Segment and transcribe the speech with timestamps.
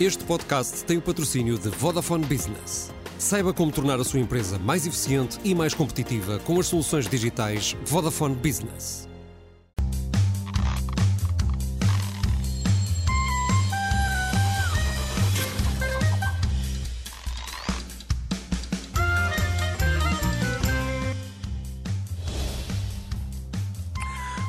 [0.00, 2.90] Este podcast tem o patrocínio de Vodafone Business.
[3.18, 7.76] Saiba como tornar a sua empresa mais eficiente e mais competitiva com as soluções digitais
[7.84, 9.06] Vodafone Business.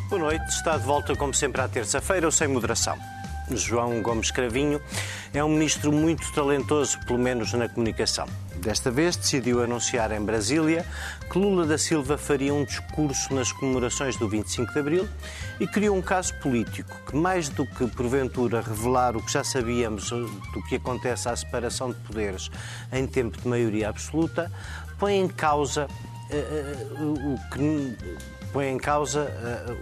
[0.10, 2.98] Boa noite, está de volta como sempre à terça-feira, ou sem moderação.
[3.50, 4.80] João Gomes Cravinho
[5.34, 8.28] é um ministro muito talentoso, pelo menos na comunicação.
[8.58, 10.86] Desta vez decidiu anunciar em Brasília
[11.32, 15.10] que Lula da Silva faria um discurso nas comemorações do 25 de Abril
[15.60, 20.10] e criou um caso político que, mais do que porventura revelar o que já sabíamos
[20.10, 22.52] do que acontece à separação de poderes
[22.92, 24.52] em tempo de maioria absoluta,
[25.00, 27.98] põe em causa uh, uh, o que
[28.52, 29.32] põe em causa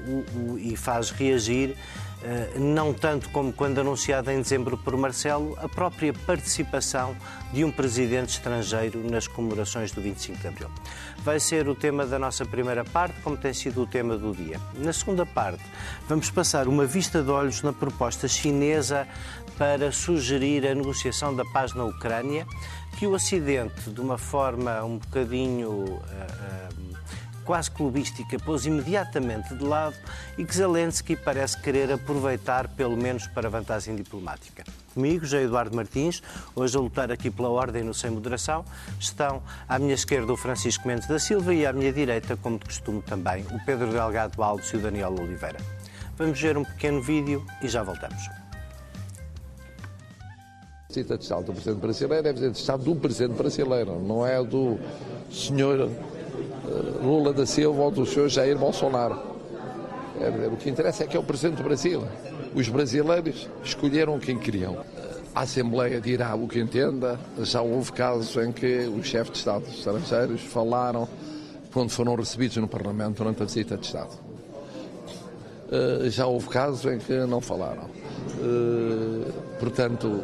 [0.07, 1.75] uh, e faz reagir
[2.57, 7.15] não tanto como quando anunciada em dezembro por Marcelo, a própria participação
[7.53, 10.69] de um presidente estrangeiro nas comemorações do 25 de Abril.
[11.19, 14.59] Vai ser o tema da nossa primeira parte, como tem sido o tema do dia.
[14.75, 15.63] Na segunda parte,
[16.07, 19.07] vamos passar uma vista de olhos na proposta chinesa
[19.57, 22.45] para sugerir a negociação da paz na Ucrânia,
[22.97, 25.69] que o Ocidente, de uma forma um bocadinho.
[25.69, 26.89] Uh, uh,
[27.49, 29.95] quase clubística pôs imediatamente de lado
[30.37, 34.63] e que Zelensky parece querer aproveitar, pelo menos para vantagem diplomática.
[34.93, 36.21] Comigo, José Eduardo Martins,
[36.55, 38.63] hoje a lutar aqui pela ordem no Sem Moderação,
[38.99, 42.65] estão à minha esquerda o Francisco Mendes da Silva e à minha direita, como de
[42.65, 45.57] costume também, o Pedro Delgado Alves e o Daniel Oliveira.
[46.19, 48.29] Vamos ver um pequeno vídeo e já voltamos.
[48.29, 48.33] A
[50.87, 54.23] visita de Estado do Presidente brasileiro é a visita de Estado do Presidente brasileiro, não
[54.23, 54.77] é do
[55.31, 55.89] senhor
[57.01, 59.19] Lula da Silva ou do senhor Jair Bolsonaro.
[60.19, 62.03] É, o que interessa é que é o presidente do Brasil.
[62.53, 64.77] Os brasileiros escolheram quem queriam.
[65.33, 67.19] A Assembleia dirá o que entenda.
[67.39, 71.07] Já houve casos em que os chefes de Estado estrangeiros falaram
[71.71, 74.29] quando foram recebidos no Parlamento durante a visita de Estado.
[75.71, 77.83] Eh, já houve casos em que não falaram.
[78.41, 80.23] Eh, portanto,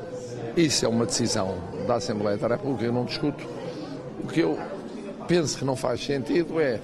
[0.58, 1.56] isso é uma decisão
[1.88, 3.46] da Assembleia da República, eu não discuto.
[4.24, 4.58] O que eu
[5.28, 6.80] penso que não faz sentido é,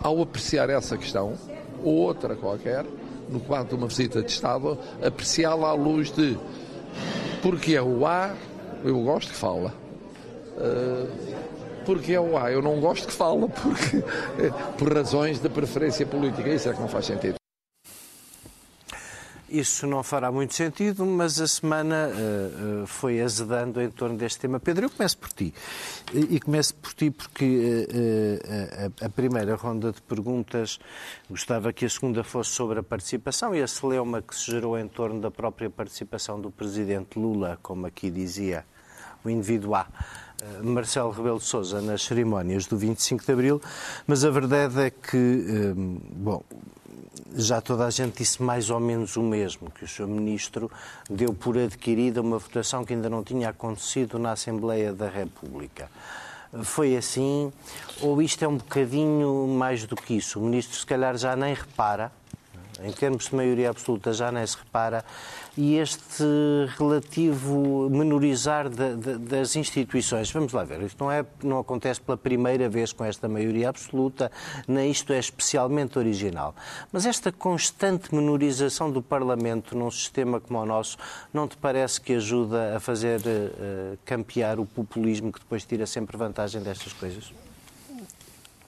[0.00, 1.34] ao apreciar essa questão,
[1.82, 2.84] ou outra qualquer,
[3.28, 6.38] no quadro de uma visita de Estado, apreciá-la à luz de
[7.42, 8.34] porque é o A,
[8.84, 9.74] eu gosto que fala.
[10.56, 11.08] Uh,
[11.84, 14.02] porque é o A, eu não gosto que fala, porque,
[14.78, 16.48] por razões de preferência política.
[16.48, 17.41] Isso é que não faz sentido.
[19.52, 24.40] Isso não fará muito sentido, mas a semana uh, uh, foi azedando em torno deste
[24.40, 24.58] tema.
[24.58, 25.52] Pedro, eu começo por ti.
[26.10, 30.80] E, começo por ti porque uh, a, a, primeira ronda de perguntas
[31.28, 34.88] gostava que a segunda fosse sobre a participação e a celeuma que se gerou em
[34.88, 38.64] torno da própria participação do presidente Lula, como aqui dizia
[39.22, 39.86] o indivíduo A.
[40.62, 43.62] Marcelo Rebelo de Sousa nas cerimónias do 25 de Abril,
[44.08, 45.72] mas a verdade é que,
[46.16, 46.42] bom,
[47.34, 50.06] já toda a gente disse mais ou menos o mesmo, que o Sr.
[50.06, 50.70] Ministro
[51.08, 55.90] deu por adquirida uma votação que ainda não tinha acontecido na Assembleia da República.
[56.64, 57.50] Foi assim,
[58.00, 60.38] ou isto é um bocadinho mais do que isso?
[60.38, 62.12] O Ministro, se calhar, já nem repara,
[62.84, 65.04] em termos de maioria absoluta, já nem se repara
[65.56, 66.24] e este
[66.78, 70.30] relativo menorizar de, de, das instituições.
[70.30, 74.32] Vamos lá ver, isto não, é, não acontece pela primeira vez com esta maioria absoluta,
[74.66, 76.54] nem isto é especialmente original.
[76.90, 80.96] Mas esta constante menorização do Parlamento num sistema como o nosso
[81.32, 86.16] não te parece que ajuda a fazer uh, campear o populismo que depois tira sempre
[86.16, 87.32] vantagem destas coisas?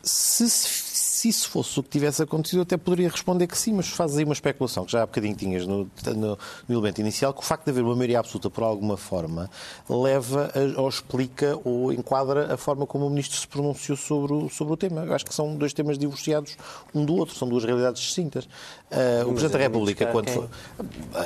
[0.02, 0.83] Se, se
[1.28, 4.24] isso fosse o que tivesse acontecido, eu até poderia responder que sim, mas fazes aí
[4.24, 7.64] uma especulação, que já há bocadinho tinhas no, no, no elemento inicial, que o facto
[7.64, 9.50] de haver uma maioria absoluta por alguma forma
[9.88, 14.48] leva a, ou explica ou enquadra a forma como o Ministro se pronunciou sobre o,
[14.48, 15.04] sobre o tema.
[15.04, 16.56] Eu acho que são dois temas divorciados
[16.94, 18.44] um do outro, são duas realidades distintas.
[18.44, 20.48] Uh, o Presidente da República, quando foi...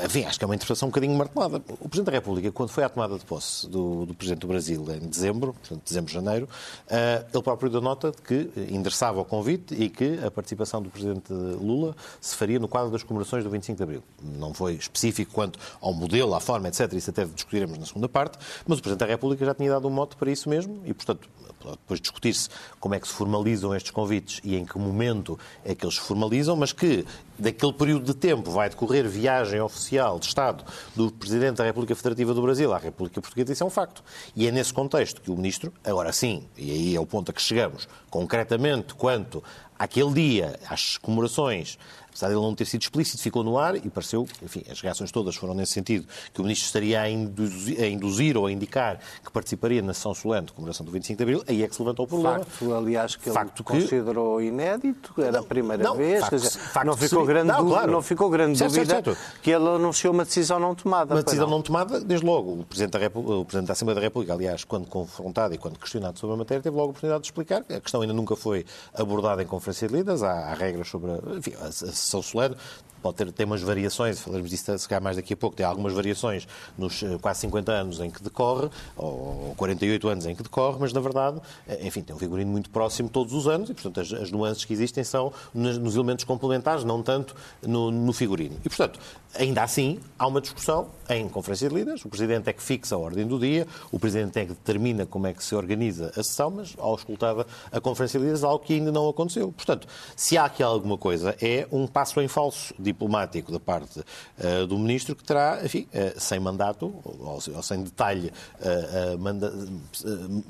[0.04, 1.62] Enfim, acho que é uma interpretação um bocadinho martelada.
[1.80, 4.84] O Presidente da República, quando foi à tomada de posse do, do Presidente do Brasil
[5.02, 6.48] em dezembro, portanto, dezembro, janeiro,
[6.86, 10.90] uh, ele próprio deu nota de que endereçava o convite e que a participação do
[10.90, 14.02] Presidente Lula se faria no quadro das comemorações do 25 de Abril.
[14.22, 16.92] Não foi específico quanto ao modelo, à forma, etc.
[16.92, 19.90] Isso até discutiremos na segunda parte, mas o Presidente da República já tinha dado um
[19.90, 21.28] mote para isso mesmo e, portanto,
[21.72, 22.48] depois discutir-se
[22.80, 26.00] como é que se formalizam estes convites e em que momento é que eles se
[26.00, 27.04] formalizam, mas que
[27.38, 30.64] daquele período de tempo vai decorrer viagem oficial de Estado
[30.96, 34.02] do Presidente da República Federativa do Brasil à República Portuguesa, isso é um facto.
[34.34, 37.34] E é nesse contexto que o Ministro, agora sim, e aí é o ponto a
[37.34, 39.42] que chegamos, concretamente quanto
[39.78, 41.78] àquele dia, às comemorações,
[42.18, 45.12] apesar de ele não ter sido explícito, ficou no ar e pareceu, enfim, as reações
[45.12, 48.98] todas foram nesse sentido, que o Ministro estaria a induzir, a induzir ou a indicar
[49.24, 51.80] que participaria na sessão solene de comemoração do 25 de Abril, aí é que se
[51.80, 52.40] levantou o problema.
[52.40, 56.50] Facto, aliás, que Facto ele que- considerou inédito, era a primeira Não, vez, facto- dizer,
[56.58, 57.92] facto não, ficou seria- grande Não, dúvida, claro.
[57.92, 59.40] não ficou grande Certo, dúvida certo, certo.
[59.40, 61.14] que ele anunciou uma decisão não tomada.
[61.14, 62.60] Uma decisão não tomada, desde logo.
[62.60, 65.78] O Presidente, da Repu- o Presidente da Assembleia da República, aliás, quando confrontado e quando
[65.78, 67.62] questionado sobre a matéria, teve logo a oportunidade de explicar.
[67.68, 70.22] A questão ainda nunca foi abordada em Conferência de Líderes.
[70.22, 72.56] Há, há regras sobre enfim, a, a sessão solene.
[73.02, 75.92] Pode ter, ter umas variações, falaremos disso se calhar mais daqui a pouco, tem algumas
[75.92, 76.46] variações
[76.76, 80.92] nos eh, quase 50 anos em que decorre, ou 48 anos em que decorre, mas
[80.92, 84.12] na verdade, eh, enfim, tem um figurino muito próximo todos os anos e, portanto, as,
[84.12, 88.56] as nuances que existem são nos, nos elementos complementares, não tanto no, no figurino.
[88.64, 88.98] E, portanto,
[89.34, 92.98] ainda assim, há uma discussão em Conferência de Líderes, o Presidente é que fixa a
[92.98, 96.50] ordem do dia, o Presidente é que determina como é que se organiza a sessão,
[96.50, 99.52] mas ao escutada a Conferência de Líderes, algo que ainda não aconteceu.
[99.52, 99.86] Portanto,
[100.16, 104.02] se há aqui alguma coisa, é um passo em falso diplomático da parte
[104.38, 109.52] eh, do Ministro que terá, enfim, eh, sem mandato, ou, ou sem detalhe, eh, manda-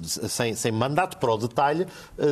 [0.02, 1.86] sem, sem mandato para o detalhe,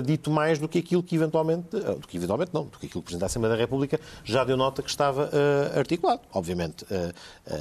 [0.04, 2.98] dito mais do que aquilo que eventualmente, do que eventualmente não, do que aquilo que
[2.98, 5.30] o Presidente da Assembleia da República já deu nota que estava
[5.76, 6.20] articulado.
[6.32, 6.84] Obviamente,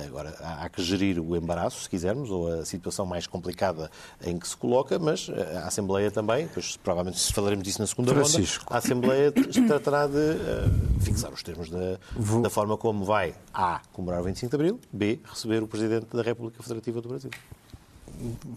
[0.07, 3.91] agora há há que gerir o embaraço, se quisermos, ou a situação mais complicada
[4.23, 5.29] em que se coloca, mas
[5.63, 8.63] a Assembleia também, pois provavelmente falaremos disso na segunda Francisco.
[8.65, 9.31] ronda, a Assembleia
[9.67, 11.99] tratará de fixar os termos da,
[12.41, 13.81] da forma como vai A.
[13.93, 15.19] comemorar o 25 de Abril, B.
[15.23, 17.31] receber o Presidente da República Federativa do Brasil.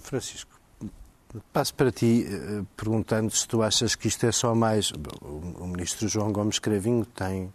[0.01, 0.59] Francisco,
[1.53, 4.91] passo para ti eh, perguntando se tu achas que isto é só mais.
[4.91, 7.53] O, o ministro João Gomes Cravinho tem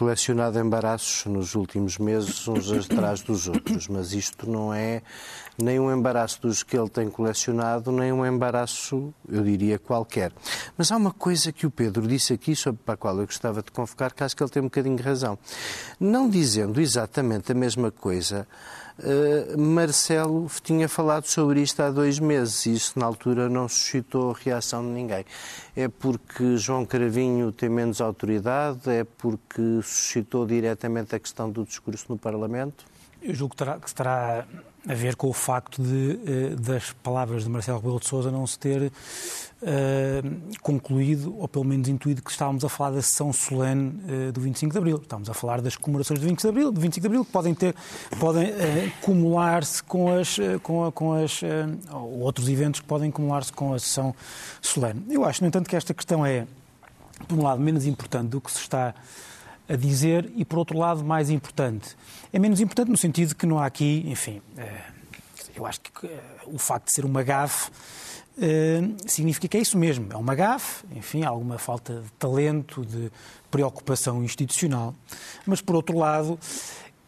[0.00, 5.02] colecionado embaraços nos últimos meses, uns atrás dos outros, mas isto não é
[5.58, 10.32] nem um embaraço dos que ele tem colecionado, nem um embaraço, eu diria, qualquer.
[10.74, 13.62] Mas há uma coisa que o Pedro disse aqui, sobre para a qual eu gostava
[13.62, 15.38] de convocar, que acho que ele tem um bocadinho de razão.
[16.00, 18.48] Não dizendo exatamente a mesma coisa,
[19.02, 24.32] Uh, Marcelo tinha falado sobre isto há dois meses e isso na altura não suscitou
[24.32, 25.24] reação de ninguém.
[25.74, 28.90] É porque João Cravinho tem menos autoridade?
[28.90, 32.84] É porque suscitou diretamente a questão do discurso no Parlamento?
[33.22, 34.46] Eu julgo que terá, que terá
[34.88, 38.46] a ver com o facto de, eh, das palavras de Marcelo Rebelo de Sousa não
[38.46, 38.90] se ter
[39.62, 40.22] eh,
[40.62, 44.72] concluído, ou pelo menos intuído, que estávamos a falar da sessão solene eh, do 25
[44.72, 44.96] de Abril.
[44.96, 47.54] Estávamos a falar das comemorações do 25 de Abril, do 25 de Abril que podem,
[47.54, 47.74] ter,
[48.18, 51.40] podem eh, acumular-se com, as, com, a- com as,
[51.92, 54.14] ou outros eventos que podem acumular-se com a sessão
[54.62, 55.04] solene.
[55.10, 56.46] Eu acho, no entanto, que esta questão é,
[57.28, 58.94] por um lado, menos importante do que se está
[59.70, 61.96] a dizer e, por outro lado, mais importante.
[62.32, 64.82] É menos importante no sentido que não há aqui, enfim, eh,
[65.54, 67.70] eu acho que eh, o facto de ser uma gafe
[68.42, 73.12] eh, significa que é isso mesmo, é uma gafe, enfim, alguma falta de talento, de
[73.48, 74.92] preocupação institucional,
[75.46, 76.36] mas, por outro lado,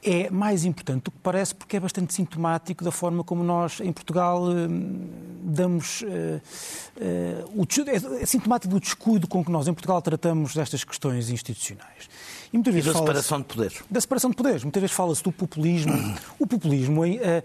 [0.01, 3.93] é mais importante do que parece porque é bastante sintomático da forma como nós, em
[3.93, 4.45] Portugal,
[5.43, 6.03] damos.
[6.03, 6.41] é,
[8.23, 12.09] é sintomático do descuido com que nós, em Portugal, tratamos destas questões institucionais.
[12.53, 13.79] E muitas E vezes da fala-se- separação de poderes.
[13.91, 14.63] da separação de poderes.
[14.63, 15.93] Muitas vezes fala-se do populismo.
[16.39, 17.43] O populismo, é,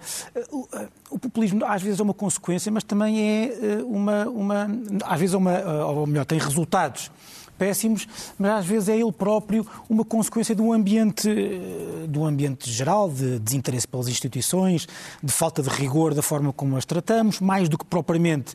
[1.09, 4.67] o, populismo às vezes é uma consequência, mas também é uma, uma
[5.05, 7.09] às vezes é uma, ou melhor, tem resultados
[7.57, 8.07] péssimos,
[8.37, 13.39] mas às vezes é ele próprio uma consequência do ambiente, eh, do ambiente geral, de
[13.39, 14.87] desinteresse pelas instituições,
[15.23, 18.53] de falta de rigor da forma como as tratamos, mais do que propriamente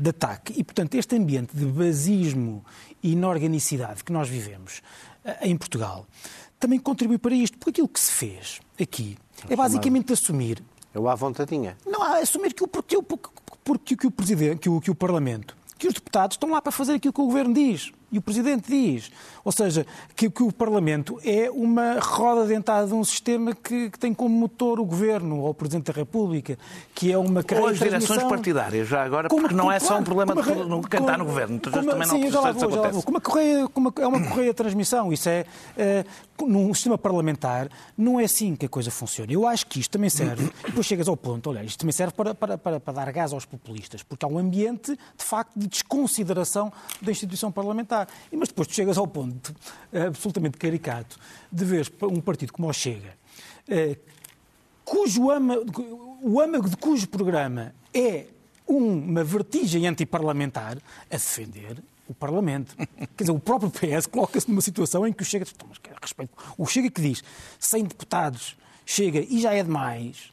[0.00, 0.54] de ataque.
[0.56, 2.64] E, portanto, este ambiente de basismo
[3.02, 4.80] e inorganicidade que nós vivemos
[5.42, 6.06] em Portugal.
[6.58, 9.16] Também contribui para isto, porque aquilo que se fez aqui
[9.48, 10.62] é basicamente assumir.
[10.94, 11.76] Eu à vontadinha.
[11.86, 15.56] não assumir que o, porque, o- porque, que o Presidente, que o, que o Parlamento,
[15.78, 18.68] que os deputados estão lá para fazer aquilo que o Governo diz e o Presidente
[18.70, 19.10] diz.
[19.44, 23.98] Ou seja, que, que o Parlamento é uma roda dentada de um sistema que, que
[23.98, 26.56] tem como motor o Governo ou o Presidente da República,
[26.94, 29.78] que é uma carreira Ou as de direções partidárias, já agora, Como- porque não é
[29.78, 31.58] como- só um problema de como- no- quem está no governo.
[31.60, 33.02] Como- também não sim, já lá vou, já lá vou.
[33.02, 35.12] Como a correia, como a- é uma correia de transmissão.
[35.12, 35.44] Isso é,
[35.76, 36.04] eh,
[36.46, 39.32] num sistema parlamentar, não é assim que a coisa funciona.
[39.32, 42.12] Eu acho que isto também serve, e depois chegas ao ponto, olha, isto também serve
[42.12, 45.66] para, para, para, para dar gás aos populistas, porque há um ambiente, de facto, de
[45.68, 48.01] desconsideração da instituição parlamentar.
[48.30, 49.54] Mas depois tu chegas ao ponto
[49.92, 51.18] eh, absolutamente caricato
[51.50, 53.16] de ver um partido como o Chega,
[53.68, 53.96] eh,
[54.84, 55.56] cujo ama,
[56.22, 58.26] o âmago de cujo programa é
[58.66, 60.78] uma vertigem antiparlamentar
[61.10, 62.76] a defender o Parlamento.
[63.16, 66.66] Quer dizer, o próprio PS coloca-se numa situação em que o Chega, mas, respeito, o
[66.66, 67.22] Chega que diz
[67.58, 70.32] 100 deputados chega e já é demais,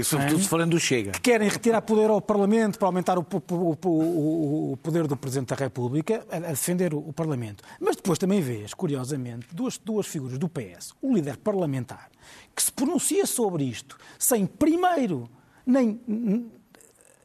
[0.00, 1.12] E sobretudo se forem do Chega.
[1.12, 5.48] que querem retirar poder ao Parlamento para aumentar o, o- o- o poder do Presidente
[5.48, 7.62] da República, a, a defender o, o Parlamento.
[7.80, 12.10] Mas depois também vês, curiosamente, duas, duas figuras do PS, o líder parlamentar,
[12.54, 15.28] que se pronuncia sobre isto sem primeiro,
[15.66, 16.00] nem,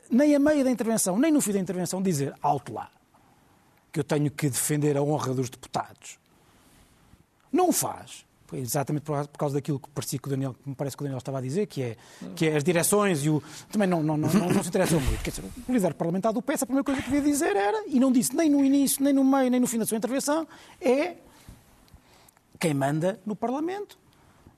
[0.10, 2.90] nem a meio da intervenção, nem no fim da intervenção, dizer alto lá,
[3.92, 6.18] que eu tenho que defender a honra dos deputados.
[7.52, 8.26] Não o faz.
[8.54, 11.18] Exatamente por por causa daquilo que parecia que o Daniel, me parece que o Daniel
[11.18, 11.98] estava a dizer, que é,
[12.36, 13.42] que é as direções e o.
[13.72, 15.22] Também não, não, não, não, não se interessam muito.
[15.22, 18.00] Quer dizer, o líder parlamentar do PS, a primeira coisa que devia dizer era, e
[18.00, 20.48] não disse nem no início, nem no meio, nem no fim da sua intervenção,
[20.82, 21.16] é
[22.60, 23.98] quem manda no Parlamento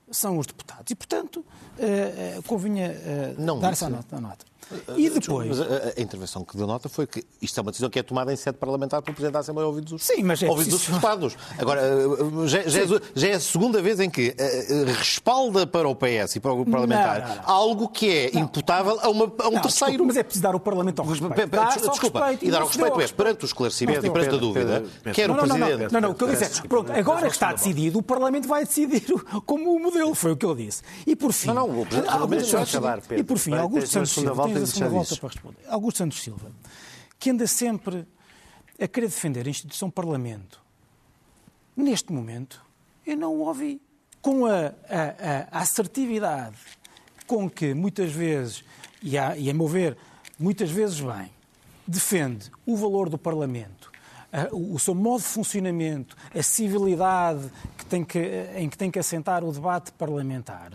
[0.10, 0.92] são os deputados.
[0.92, 1.46] E, portanto,
[1.78, 2.94] eh, eh, convinha
[3.38, 4.20] Não dar essa nota.
[4.20, 4.51] nota.
[4.96, 5.50] E depois.
[5.50, 5.66] Mas a,
[5.98, 8.36] a intervenção que deu nota foi que isto é uma decisão que é tomada em
[8.36, 11.36] sede parlamentar pelo Presidente da Assembleia ouvidos os, Sim, mas é ouvidos preciso- os deputados.
[11.58, 15.68] Agora, eh, já, já é, já é a segunda vez em que eh, eh, respalda
[15.68, 17.44] para o PS e para o grupo parlamentar Não, não, não.
[17.50, 19.68] algo que é imputável a, uma- a um terceiro.
[19.68, 21.34] desculpe, mas é preciso dar o Parlamento ao respeito.
[21.36, 21.58] Pe- pe-
[21.90, 24.84] Desculpa, respeito e dar o respeito ao é perante o esclarecimento e perante a dúvida,
[25.14, 25.94] quer o não, não, não, Presidente.
[25.94, 28.64] não, não, o que eu disse é, pronto, agora que está decidido, o Parlamento vai
[28.64, 29.04] decidir
[29.46, 30.82] como o modelo, foi o que eu disse.
[31.06, 33.18] E por fim, Não, não, o Presidente- Santos- acabar, Pedro.
[33.20, 35.30] e por fim, Vai, Augusto Santos Silva, volta tens e a segunda já volta para
[35.30, 35.62] responder.
[35.68, 36.52] Augusto Santos Silva,
[37.20, 38.08] que anda sempre
[38.80, 40.62] a querer defender a instituição Parlamento,
[41.76, 42.64] neste momento,
[43.06, 43.82] eu não o ouvi.
[44.22, 46.56] Com a, a- a assertividade
[47.26, 48.64] com que muitas vezes,
[49.02, 49.98] e a, e a meu ver,
[50.38, 51.32] muitas vezes bem,
[51.88, 53.90] defende o valor do Parlamento,
[54.52, 58.20] o seu modo de funcionamento, a civilidade que tem que,
[58.56, 60.72] em que tem que assentar o debate parlamentar,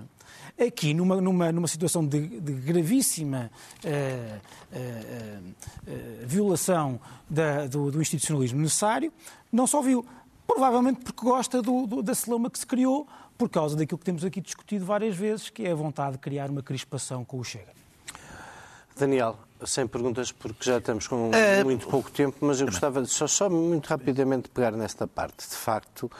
[0.58, 3.50] aqui numa, numa, numa situação de, de gravíssima
[3.84, 4.38] eh,
[4.72, 5.38] eh,
[5.86, 9.12] eh, violação da- do, do institucionalismo necessário,
[9.52, 10.04] não só viu.
[10.46, 13.06] Provavelmente porque gosta do- do- da celeuma que se criou,
[13.36, 16.48] por causa daquilo que temos aqui discutido várias vezes, que é a vontade de criar
[16.50, 17.74] uma crispação com o Chega.
[18.98, 21.30] Daniel, sem perguntas, porque já estamos com
[21.62, 25.46] muito pouco tempo, mas eu gostava de só, só muito rapidamente pegar nesta parte.
[25.46, 26.10] De facto,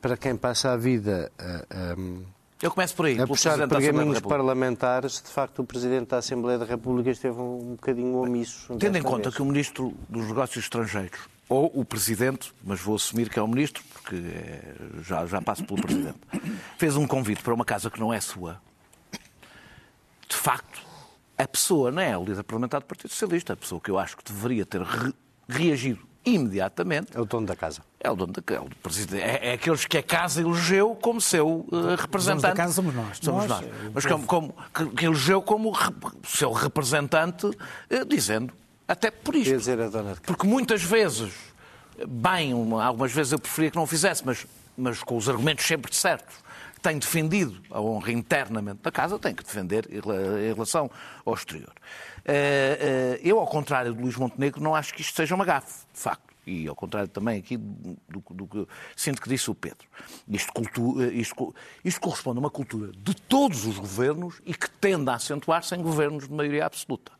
[0.00, 2.22] para quem passa a vida eh, ehm,
[2.62, 3.20] Eu começo por aí.
[3.20, 8.16] a puxar pergaminhos parlamentares, de facto, o Presidente da Assembleia da República esteve um bocadinho
[8.16, 8.74] omisso.
[8.78, 9.34] Tendo em conta vez.
[9.34, 13.48] que o Ministro dos Negócios Estrangeiros, ou o Presidente, mas vou assumir que é o
[13.48, 16.18] Ministro, porque é- já, já passo pelo Presidente,
[16.78, 18.60] fez um convite para uma casa que não é sua,
[20.28, 20.80] de facto,
[21.36, 24.16] a pessoa não é o líder parlamentar do Partido Socialista, a pessoa que eu acho
[24.16, 25.12] que deveria ter re-
[25.48, 27.80] reagido imediatamente É o dono da casa.
[28.04, 29.22] É o dono da é o presidente.
[29.22, 32.42] É, é aqueles que a casa elegeu como seu eh, representante.
[32.42, 33.18] da casa somos nós.
[33.22, 33.70] Somos Nós, nós.
[33.70, 35.92] eh, Mas como, como- que, que elegeu como re-
[36.24, 37.48] seu representante,
[37.88, 38.52] eh, dizendo
[38.88, 39.50] até por isto.
[39.50, 40.26] Quer dizer, a dona de casa.
[40.26, 41.32] Porque muitas vezes,
[42.08, 45.64] bem, uma- algumas vezes eu preferia que não o fizesse, mas, mas com os argumentos
[45.64, 46.34] sempre certos,
[46.82, 50.90] tem defendido a honra internamente da casa, tem que defender em rela- em relação
[51.24, 51.72] ao exterior.
[53.22, 56.31] Eu, ao contrário de Luís Montenegro, não acho que isto seja uma gafe, de facto.
[56.46, 57.96] E ao contrário também aqui do,
[58.30, 59.86] do que sinto que disse o Pedro.
[60.28, 64.68] Isto, cultu- eh, isto isto corresponde a uma cultura de todos os governos e que
[64.68, 67.12] tende a acentuar-se em governos de maioria absoluta.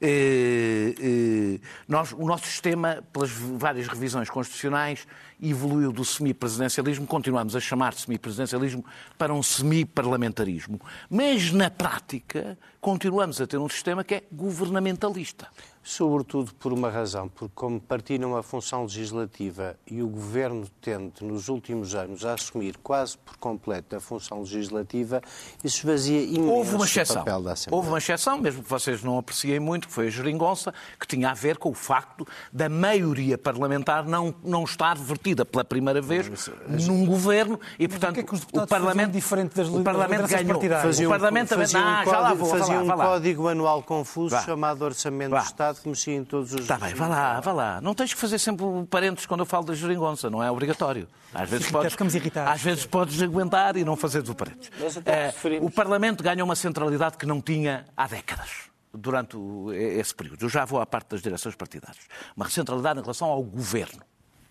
[0.00, 5.06] Eh, eh, nós, o nosso sistema, pelas várias revisões constitucionais,
[5.42, 8.84] evoluiu do semipresidencialismo, continuamos a chamar de semipresidencialismo,
[9.16, 10.80] para um semiparlamentarismo.
[11.10, 15.48] Mas, na prática, continuamos a ter um sistema que é governamentalista.
[15.90, 21.48] Sobretudo por uma razão, porque como partilham a função legislativa e o Governo tende, nos
[21.48, 25.22] últimos anos, a assumir quase por completo a função legislativa,
[25.64, 27.16] isso esvazia imenso Houve uma o exceção.
[27.24, 27.76] papel da Assembleia.
[27.78, 31.30] Houve uma exceção, mesmo que vocês não apreciem muito, que foi a geringonça, que tinha
[31.30, 36.50] a ver com o facto da maioria parlamentar não, não estar vertida pela primeira vez
[36.86, 40.52] num governo e, portanto, que é que o Parlamento, diferente das o Parlamento lideranças ganhou.
[40.54, 40.84] partidárias?
[40.86, 43.82] Faziam, o Parlamento faziam Ah, um lá código, vou, vá faziam lá, um código anual
[43.82, 44.42] confuso Vá.
[44.42, 45.40] chamado Orçamento Vá.
[45.40, 46.60] do Estado, que mexia em todos os...
[46.60, 47.80] Está bem, vá lá, vá lá.
[47.80, 51.08] Não tens que fazer sempre parentes quando eu falo da geringonça, não é obrigatório.
[51.32, 52.52] Às vezes podes, ficamos irritados.
[52.52, 54.70] às vezes podes aguentar e não fazer do parentes.
[54.80, 55.66] Nós até preferimos.
[55.68, 58.68] o Parlamento ganha uma centralidade que não tinha há décadas.
[58.92, 59.36] Durante
[59.74, 60.42] esse período.
[60.46, 62.04] Eu já vou à parte das direções partidárias.
[62.34, 64.00] Uma centralidade em relação ao governo.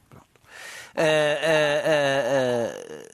[0.09, 0.27] Pronto.
[0.95, 3.09] Eh, eh, eh,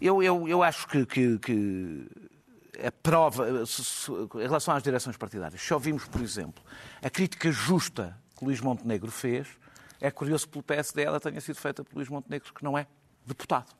[0.00, 2.06] eu, eu, eu acho que, que- que
[2.84, 6.62] a prova, se- em relação às direções partidárias, se ouvimos, por exemplo,
[7.02, 9.46] a crítica justa que Luís Montenegro fez,
[10.00, 12.86] é curioso que pelo PSD ela tenha sido feita por Luís Montenegro, que não é
[13.24, 13.74] deputado.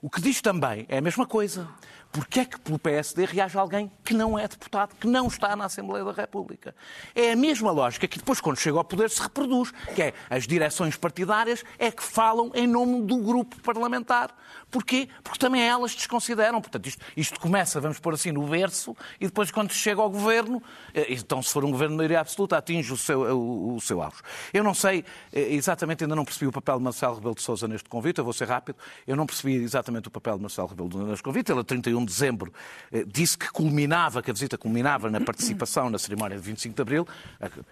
[0.00, 1.68] O que diz também é a mesma coisa.
[2.16, 5.66] Porquê é que pelo PSD reage alguém que não é deputado, que não está na
[5.66, 6.74] Assembleia da República?
[7.14, 10.46] É a mesma lógica que depois, quando chega ao poder, se reproduz, que é as
[10.46, 14.34] direções partidárias é que falam em nome do grupo parlamentar.
[14.70, 15.10] Porquê?
[15.22, 16.58] Porque também elas desconsideram.
[16.62, 20.62] Portanto, isto, isto começa, vamos pôr assim, no berço, e depois, quando chega ao governo,
[20.94, 24.00] eh, então, se for um governo de maioria absoluta, atinge o seu, o, o seu
[24.00, 24.22] auge.
[24.54, 25.04] Eu não sei,
[25.34, 28.24] eh, exatamente, ainda não percebi o papel de Marcelo Rebelo de Sousa neste convite, eu
[28.24, 31.22] vou ser rápido, eu não percebi exatamente o papel de Marcelo Rebelo de Sousa neste
[31.22, 32.52] convite, ele, a 31 de dezembro,
[32.92, 36.82] eh, disse que culminava, que a visita culminava na participação na cerimónia de 25 de
[36.82, 37.08] Abril,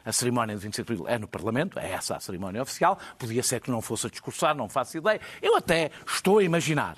[0.04, 3.42] a, cerimónia de 25 de Abril é no Parlamento, é essa a cerimónia oficial, podia
[3.42, 5.20] ser que não fosse a discursar, não faço ideia.
[5.40, 6.96] Eu até estou a imaginar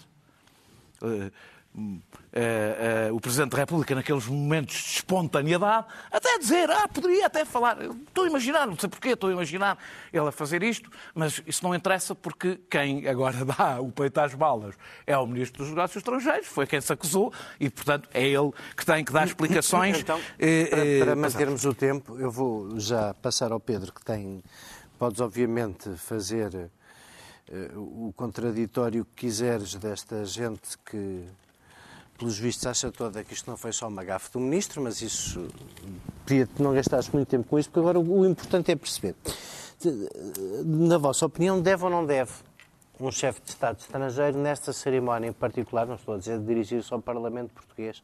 [1.03, 1.31] uh,
[1.77, 7.45] uh, uh, o Presidente da República naqueles momentos de espontaneidade, até dizer, ah, poderia até
[7.45, 9.79] falar, estou a imaginar, não sei porquê, estou a imaginar
[10.13, 14.35] ele a fazer isto, mas isso não interessa porque quem agora dá o peito às
[14.35, 14.75] balas
[15.07, 18.87] é o Ministro dos Negócios Estrangeiros, foi quem se acusou e, portanto, é ele que
[18.87, 19.99] tem que dar explicações.
[19.99, 24.43] Então, para, para mantermos o tempo, eu vou já passar ao Pedro, que tem,
[24.99, 26.71] podes obviamente fazer
[27.77, 31.25] o contraditório que quiseres desta gente que,
[32.19, 35.49] pelos vistos, acha toda que isto não foi só uma gafe do ministro, mas isso
[36.25, 39.15] pedia que não gastasse muito tempo com isso, porque agora o importante é perceber.
[40.65, 42.33] Na vossa opinião, deve ou não deve
[42.99, 47.01] um chefe de Estado estrangeiro, nesta cerimónia em particular, não estou a dizer dirigir-se ao
[47.01, 48.03] Parlamento português,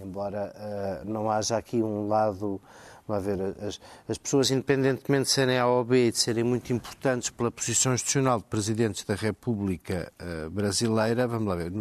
[0.00, 2.60] embora uh, não haja aqui um lado
[3.08, 6.70] Vamos ver, as, as, pessoas, independentemente de serem A ou B e de serem muito
[6.74, 11.72] importantes pela posição institucional de presidentes da República uh, Brasileira, vamos lá ver,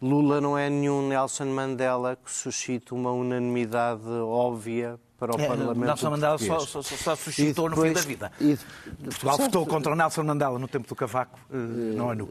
[0.00, 5.80] Lula não é nenhum Nelson Mandela que suscite uma unanimidade óbvia para o é, Parlamento
[5.80, 8.32] Nelson Mandela só, só, só, suscitou depois, no fim da vida.
[8.40, 8.58] E,
[9.02, 11.56] Portugal votou contra o Nelson Mandela no tempo do Cavaco, uh,
[11.96, 12.28] não é nu.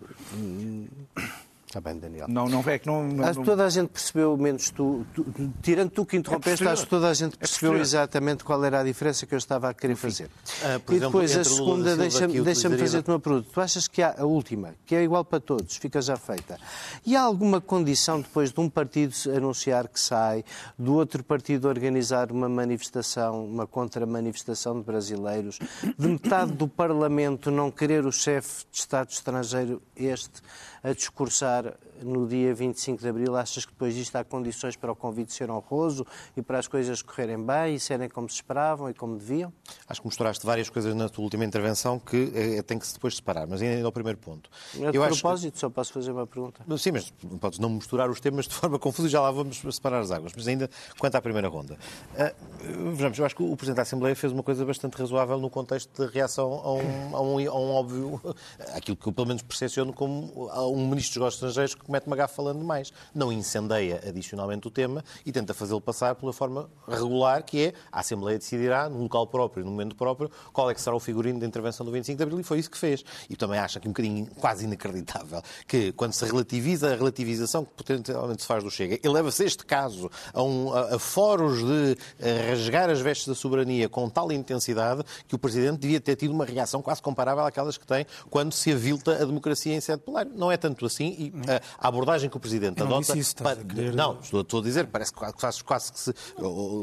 [1.75, 2.25] Está bem, Daniel.
[2.29, 3.05] Não, não é que não.
[3.05, 5.25] não acho que toda a gente percebeu, menos tu, tu
[5.61, 8.63] tirando tu que interrompeste, é acho que toda a gente é percebeu é exatamente qual
[8.63, 10.29] era a diferença que eu estava a querer fazer.
[10.63, 13.49] Ah, e depois exemplo, a segunda, deixa-me deixa fazer-te uma pergunta.
[13.51, 16.57] Tu achas que há a última, que é igual para todos, fica já feita.
[17.05, 20.45] E há alguma condição depois de um partido anunciar que sai,
[20.79, 25.59] do outro partido organizar uma manifestação, uma contra-manifestação de brasileiros,
[25.99, 30.41] de metade do Parlamento não querer o chefe de Estado estrangeiro este?
[30.85, 31.63] A discursar
[32.01, 35.49] no dia 25 de Abril, achas que depois disto há condições para o convite ser
[35.49, 39.51] honroso e para as coisas correrem bem e serem como se esperavam e como deviam?
[39.87, 43.15] Acho que mostraste várias coisas na tua última intervenção que é, tem que se depois
[43.15, 44.49] separar, mas ainda ao primeiro ponto.
[44.75, 45.59] A Eu propósito, que...
[45.59, 46.63] só posso fazer uma pergunta.
[46.77, 49.99] Sim, mas podes não misturar os temas de forma confusa e já lá vamos separar
[49.99, 50.33] as águas.
[50.35, 51.77] Mas ainda quanto à primeira ronda.
[52.13, 55.49] Uh, vejamos, eu acho que o Presidente da Assembleia fez uma coisa bastante razoável no
[55.49, 58.21] contexto de reação a um, a um, a um óbvio,
[58.73, 62.35] aquilo que eu pelo menos percepciono como um Ministro dos Negócios Estrangeiros comete uma gafa
[62.35, 62.91] falando mais.
[63.13, 67.99] Não incendeia adicionalmente o tema e tenta fazê-lo passar pela forma regular, que é a
[67.99, 71.45] Assembleia decidirá, no local próprio, no momento próprio, qual é que será o figurino da
[71.45, 73.03] intervenção do 25 de Abril e foi isso que fez.
[73.29, 77.71] E também acha que um bocadinho quase inacreditável que quando se relativiza a relativização que
[77.71, 81.97] potencialmente se faz do Chega, e leva-se este caso a, um, a, a foros de
[82.21, 86.31] a rasgar as vestes da soberania com tal intensidade que o Presidente devia ter tido
[86.31, 90.31] uma reação quase comparável àquelas que tem quando se avilta a democracia em sede plenário.
[90.35, 91.33] Não é tanto assim e
[91.77, 93.17] a abordagem que o Presidente não adota.
[93.17, 93.57] Isso, para,
[93.93, 96.13] não, estou, estou, a dizer, parece que quase, quase, que se,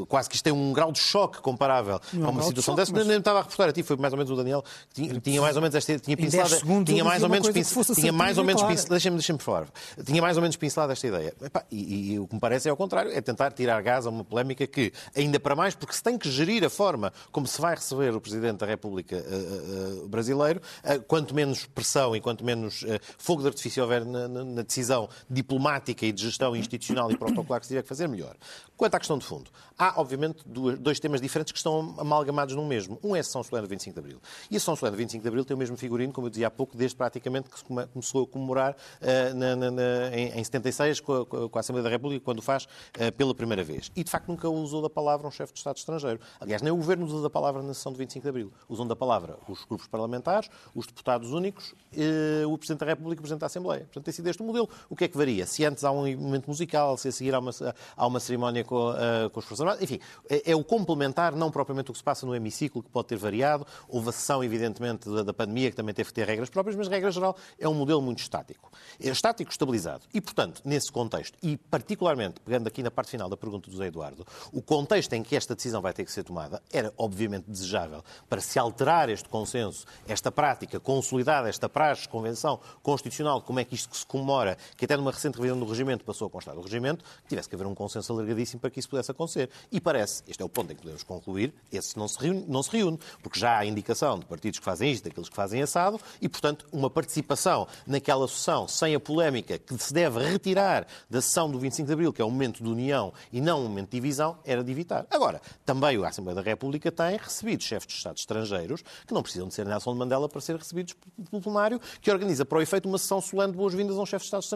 [0.07, 2.91] quase que isto tem um grau de choque comparável não, a uma situação dessa.
[2.91, 3.07] Mas...
[3.07, 5.41] Nem estava a reportar a ti, foi mais ou menos o Daniel que tinha, tinha
[5.41, 5.99] mais ou menos esta.
[5.99, 6.85] Tinha pincelado.
[6.85, 7.95] Tinha mais ou menos pincelado.
[7.95, 8.89] Tinha mais ou menos pincelado.
[8.89, 9.67] Deixa-me deixa falar.
[10.05, 11.33] Tinha mais ou menos pincelado esta ideia.
[11.71, 14.23] E, e, o que me parece é ao contrário, é tentar tirar gás a uma
[14.23, 17.75] polémica que, ainda para mais, porque se tem que gerir a forma como se vai
[17.75, 22.83] receber o Presidente da República uh, uh, brasileiro, uh, quanto menos pressão e quanto menos
[23.17, 24.82] fogo de artifício houver na, na, na decisão
[25.29, 28.35] diplomática e de gestão institucional e protocolar que se tiver que fazer, melhor.
[28.75, 32.99] Quanto à questão de fundo, há, obviamente, dois temas diferentes que estão amalgamados num mesmo.
[33.03, 34.21] Um é a São Solene do 25 de Abril.
[34.49, 36.47] E a São Solene do 25 de Abril tem o mesmo figurino, como eu dizia
[36.47, 40.43] há pouco, desde praticamente que se começou a comemorar uh, na, na, na, em, em
[40.43, 43.91] 76 com a, com a, Assembleia da República, quando faz uh, pela primeira vez.
[43.95, 46.19] E, de facto, nunca usou da palavra um chefe de Estado estrangeiro.
[46.39, 48.53] Aliás, nem o Governo usa da palavra na sessão do 25 de Abril.
[48.67, 53.21] Usam da palavra os grupos parlamentares, os deputados únicos, uh, o Presidente da República e
[53.21, 53.81] o Presidente da Assembleia.
[53.85, 54.69] Portanto, tem sido este o modelo.
[54.89, 55.45] O que é que varia?
[55.45, 57.51] Se antes há um momento musical, se a seguir há uma,
[57.95, 61.51] há uma cerimónia com, uh, com os Forças Armadas, enfim, é, é, o complementar, não
[61.51, 63.65] propriamente o que se passa no hemiciclo, que pode ter variado.
[63.87, 66.87] Houve a sessão, evidentemente, da, da pandemia, que também teve que ter regras próprias, mas,
[66.87, 68.71] regra geral, é um modelo muito estático.
[68.99, 70.03] É estático, estabilizado.
[70.13, 73.87] E, portanto, nesse contexto, e particularmente, pegando aqui na parte final da pergunta do José
[73.87, 78.03] Eduardo, o contexto em que esta decisão vai ter que ser tomada era, obviamente, desejável
[78.29, 83.75] para se alterar este consenso, esta prática consolidada, esta praxe, convenção constitucional, como é que
[83.75, 87.03] isto se comemora, que até numa recente revisão do regimento passou a constar do regimento,
[87.23, 89.49] que tivesse que haver um consenso alargadíssimo para que isso pudesse acontecer.
[89.71, 92.63] E parece, este é o ponto em que podemos concluir, esse não se reúne, não
[92.63, 95.99] se reúne porque já há indicação de partidos que fazem isto, daqueles que fazem assado,
[96.21, 101.49] e, portanto, uma participação naquela sessão sem a polémica que se deve retirar da sessão
[101.49, 103.97] do 25 de Abril, que é um momento de união e não um momento de
[103.97, 105.05] divisão, era de evitar.
[105.09, 109.47] Agora, também a Assembleia da República tem recebido chefes de Estado estrangeiros que não precisam
[109.47, 110.95] de ser Nelson Mandela para ser recebidos
[111.29, 114.23] pelo plenário, que organiza para o efeito uma sessão solene de boas-vindas a um chefe
[114.23, 114.52] de Estado estrangeiro,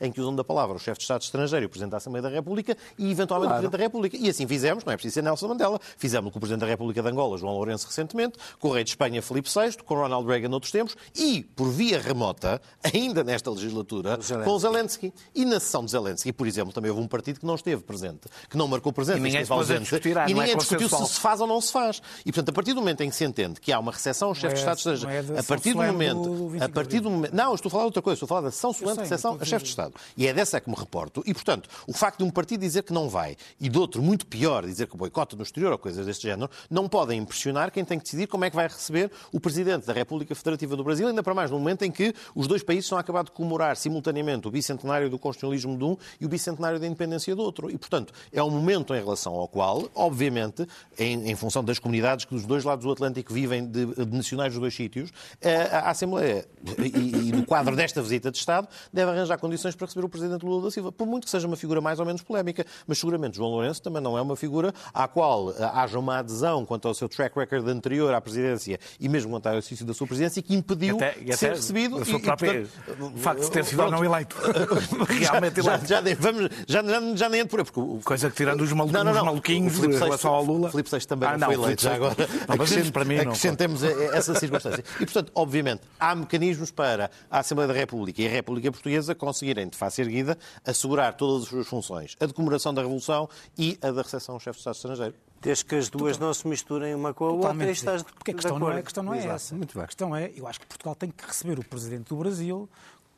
[0.00, 2.22] em que usam da palavra o chefe de Estado estrangeiro e o Presidente da Assembleia
[2.22, 3.66] da República e, eventualmente, claro.
[3.66, 4.16] o Presidente da República.
[4.16, 7.02] E assim fizemos, não é preciso ser Nelson Mandela, fizemos com o Presidente da República
[7.02, 10.48] de Angola, João Lourenço, recentemente, com o Rei de Espanha, Filipe VI, com Ronald Reagan
[10.48, 15.12] noutros tempos e, por via remota, ainda nesta legislatura, com o Zelensky.
[15.34, 18.28] E na sessão de Zelensky, por exemplo, também houve um partido que não esteve presente,
[18.48, 21.20] que não marcou presença, e ninguém esteve ausente, discutir, e ninguém é discutiu se se
[21.20, 22.00] faz ou não se faz.
[22.24, 24.34] E, portanto, a partir do momento em que se entende que há uma recepção ao
[24.34, 27.54] chefe de Estado estrangeiro, é a partir do momento, do a partir do momento, não,
[27.54, 29.08] estou a falar de outra coisa, estou a falar da sessão solene de
[29.40, 29.94] a chefe de Estado.
[30.16, 31.22] E é dessa que me reporto.
[31.26, 34.26] E, portanto, o facto de um partido dizer que não vai e de outro, muito
[34.26, 37.98] pior, dizer que boicota no exterior ou coisas deste género, não podem impressionar quem tem
[37.98, 41.22] que decidir como é que vai receber o Presidente da República Federativa do Brasil, ainda
[41.22, 44.48] para mais no momento em que os dois países estão a acabar de comemorar simultaneamente
[44.48, 47.70] o bicentenário do constitucionalismo de um e o bicentenário da independência do outro.
[47.70, 50.66] E, portanto, é um momento em relação ao qual, obviamente,
[50.98, 54.52] em, em função das comunidades que dos dois lados do Atlântico vivem de, de nacionais
[54.52, 55.10] dos dois sítios,
[55.42, 56.46] a, a Assembleia,
[56.78, 60.44] e, e no quadro desta visita de Estado, deve arranjar condições para receber o Presidente
[60.44, 63.36] Lula da Silva, por muito que seja uma figura mais ou menos polémica, mas seguramente
[63.36, 66.94] João Lourenço também não é uma figura à qual eh, haja uma adesão quanto ao
[66.94, 70.54] seu track record anterior à presidência e mesmo quanto ao exercício da sua presidência que
[70.54, 72.02] impediu até, de ser recebido.
[72.02, 74.36] E, própria, e, portanto, o facto de ter sido não eleito.
[75.08, 75.86] Realmente eleito.
[75.86, 77.64] Já, já, vamos, já, já, já nem entro por aí.
[77.64, 79.24] Porque o, Coisa que tirando os, malu não, não, não.
[79.24, 80.70] maluquinhos em relação ao Lula.
[80.70, 82.16] Filipe VI também ah, não, foi eleito já agora.
[82.48, 84.84] Não, mas para mim acrescentemos essa circunstância.
[84.96, 89.68] E, portanto, obviamente, há mecanismos para a Assembleia da República e a República Portuguesa conseguirem,
[89.68, 92.16] de face erguida, assegurar todas as suas funções.
[92.20, 95.14] A de comemoração da Revolução e a da recepção ao chefe de Estado estrangeiro.
[95.40, 98.32] Desde que as duas não se misturem uma com a outra e estás de, Porque
[98.32, 99.54] a questão, não é, a questão não é essa.
[99.54, 99.84] Muito bem.
[99.84, 102.68] A questão é, eu acho que Portugal tem que receber o Presidente do Brasil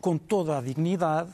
[0.01, 1.31] com toda a dignidade,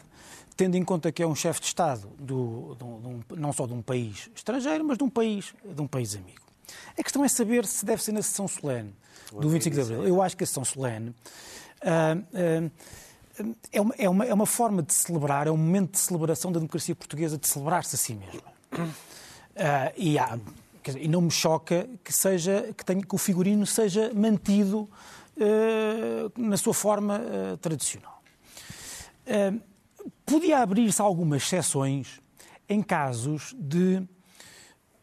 [0.56, 3.72] tendo em conta que é um chefe de Estado do, de um, não só de
[3.72, 6.46] um país estrangeiro, mas de um país, de um país amigo.
[6.98, 8.94] A questão é saber se deve ser na sessão solene
[9.32, 10.06] do 25 de Abril.
[10.06, 12.70] Eu acho que a sessão solene uh, uh,
[13.72, 16.58] é, uma, é, uma, é uma forma de celebrar, é um momento de celebração da
[16.58, 18.56] democracia portuguesa, de celebrar-se a si mesma.
[18.72, 20.38] Uh, e, há,
[20.84, 24.88] dizer, e, não me choca que, seja, que, tenha, que o figurino seja mantido
[26.34, 27.20] na sua forma
[27.60, 28.22] tradicional.
[30.24, 32.22] podia abrir-se algumas exceções
[32.66, 34.02] em casos de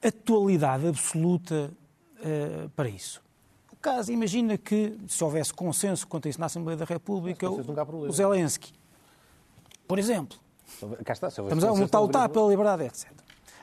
[0.02, 1.72] atualidade absoluta
[2.76, 3.23] para isso
[3.84, 8.12] caso, imagina que se houvesse consenso quanto a isso na Assembleia da República, o, o
[8.12, 8.74] Zelensky,
[9.88, 10.40] por exemplo.
[11.04, 13.12] Cá está, Estamos a lutar, lutar pela liberdade, etc.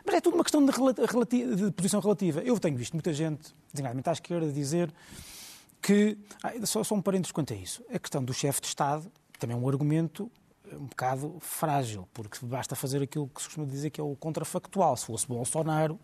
[0.05, 2.41] Mas é tudo uma questão de, de, posição relativa.
[2.41, 4.93] Eu tenho visto muita gente, designadamente à esquerda, dizer
[5.83, 6.17] que.
[6.65, 7.83] Só, só um parênteses quanto a isso.
[7.93, 10.31] A questão do chefe de Estado também é um argumento
[10.73, 14.97] um bocado frágil, porque basta fazer aquilo que se costuma dizer que é o contrafactual.
[14.97, 15.99] Se fosse Bolsonaro,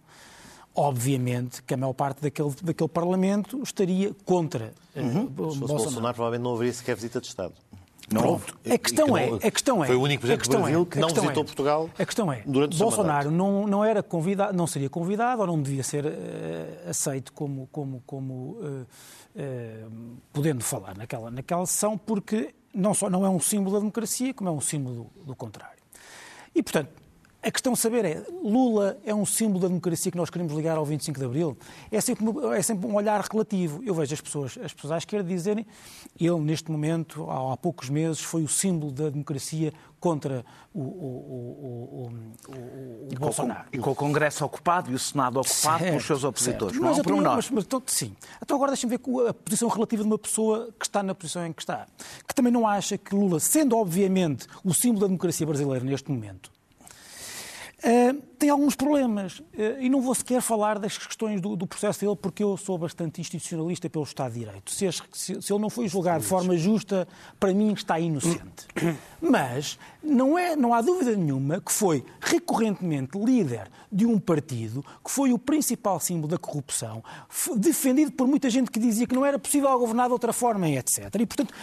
[0.77, 5.25] obviamente que a maior parte daquele, daquele Parlamento estaria contra eh, uhum.
[5.25, 5.67] uh, Bolsonaro.
[5.67, 6.15] Bolsonaro.
[6.15, 7.55] provavelmente não haveria sequer visita de Estado.
[8.13, 8.59] Não, Pronto.
[8.65, 9.89] A questão, é, a questão é.
[9.89, 11.91] Foi o único presidente do Brasil é, que não visitou é, Portugal.
[11.99, 12.43] A questão é.
[12.47, 17.33] Durante Bolsonaro não, não, era convidado, não seria convidado ou não devia ser uh, aceito
[17.33, 18.87] como, como, como uh,
[19.35, 19.91] uh,
[20.33, 24.51] podendo falar naquela, naquela sessão, porque não só não é um símbolo da democracia, como
[24.51, 25.83] é um símbolo do, do contrário.
[26.55, 26.91] E, portanto,
[27.47, 30.77] a questão a saber é, Lula é um símbolo da democracia que nós queremos ligar
[30.77, 31.57] ao 25 de Abril?
[31.93, 33.81] É sempre, é sempre um olhar relativo.
[33.85, 35.65] Eu vejo as pessoas, as pessoas à esquerda dizerem
[36.19, 42.11] ele, neste momento, há, há poucos meses, foi o símbolo da democracia contra o, o,
[42.49, 43.69] o, o Bolsonaro.
[43.73, 46.77] E com o Congresso ocupado e o Senado ocupado certo, pelos seus opositores.
[46.77, 48.17] Não mas, então, mas, mas então, sim.
[48.43, 51.53] Então agora deixem-me ver a posição relativa de uma pessoa que está na posição em
[51.53, 51.87] que está.
[52.27, 56.56] Que também não acha que Lula, sendo obviamente o símbolo da democracia brasileira neste momento,
[57.87, 59.41] Uh, tem alguns problemas.
[59.57, 62.77] Eh, e não vou sequer falar das questões do, do, processo dele, porque eu sou
[62.77, 64.71] bastante institucionalista pelo Estado de Direito.
[64.73, 67.07] Se, se, se ele não foi julgado de forma justa,
[67.39, 68.67] para mim está inocente.
[69.21, 75.11] Mas não, é, não há dúvida nenhuma que foi recorrentemente líder de um partido que
[75.11, 77.03] foi o principal símbolo da corrupção,
[77.57, 81.15] defendido por muita gente que dizia que não era possível governar de outra forma, etc.
[81.15, 81.55] E, portanto,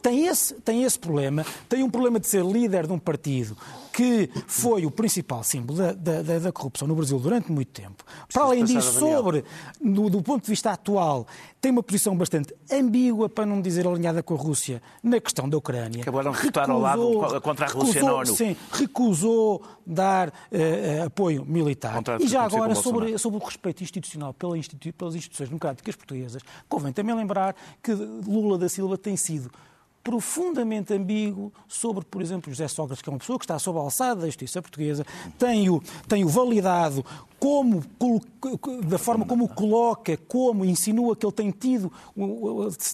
[0.00, 3.56] tem esse, tem esse problema, tem um problema de ser líder de um partido
[3.96, 8.04] que foi o principal símbolo da, da, da corrupção no Brasil durante muito tempo.
[8.30, 9.42] Para além disso, sobre,
[9.80, 11.26] do, do, ponto de vista atual,
[11.62, 15.56] tem uma posição bastante ambígua, para não dizer alinhada com a Rússia, na questão da
[15.56, 16.02] Ucrânia.
[16.02, 18.36] Acabaram de votar ao lado contra a Rússia recusou, na ONU.
[18.36, 22.02] Sim, recusou dar uh, apoio militar.
[22.20, 26.92] E já agora, sobre, sobre o respeito institucional pela institu pelas instituições democráticas portuguesas, convém
[26.92, 29.50] também lembrar que Lula da Silva tem sido
[30.06, 33.82] profundamente ambíguo sobre, por exemplo, José Sócrates, que é uma pessoa que está sob a
[33.82, 35.04] alçada da justiça portuguesa,
[35.36, 37.04] tem-o tem -o validado
[37.46, 37.84] como,
[38.84, 41.92] da forma como o coloca, como insinua que ele tem tido,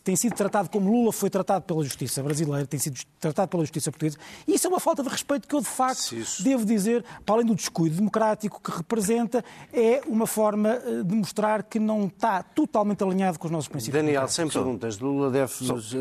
[0.05, 3.91] tem sido tratado como Lula foi tratado pela justiça brasileira, tem sido tratado pela justiça
[3.91, 4.19] portuguesa.
[4.47, 7.55] Isso é uma falta de respeito que eu, de facto, devo dizer, para além do
[7.55, 13.38] descuido democrático que representa, é uma forma eh, de mostrar que não está totalmente alinhado
[13.38, 14.05] com os nossos princípios.
[14.05, 14.99] Daniel, sem perguntas.
[14.99, 15.53] Lula deve,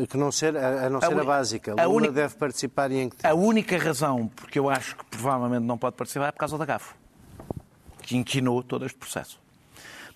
[0.08, 3.08] que não ser, a não ser a, a básica, Lula única, deve participar e em
[3.08, 6.58] que A única razão porque eu acho que provavelmente não pode participar é por causa
[6.58, 7.01] da GAFO
[8.02, 9.38] que inquinou todo este processo.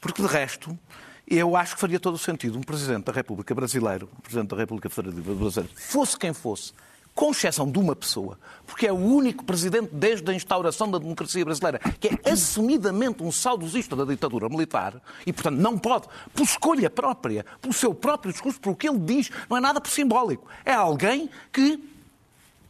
[0.01, 0.79] Porque, de resto,
[1.27, 4.57] eu acho que faria todo o sentido um Presidente da República Brasileira, um Presidente da
[4.57, 6.73] República Federativa Brasileira, fosse quem fosse,
[7.17, 11.43] com exceção de uma pessoa, porque é o único presidente desde a instauração da democracia
[11.43, 16.91] brasileira que é assumidamente um saudosista da ditadura militar e, portanto, não pode, por escolha
[16.91, 20.47] própria, pelo seu próprio discurso, por o que ele diz, não é nada por simbólico.
[20.63, 21.83] É alguém que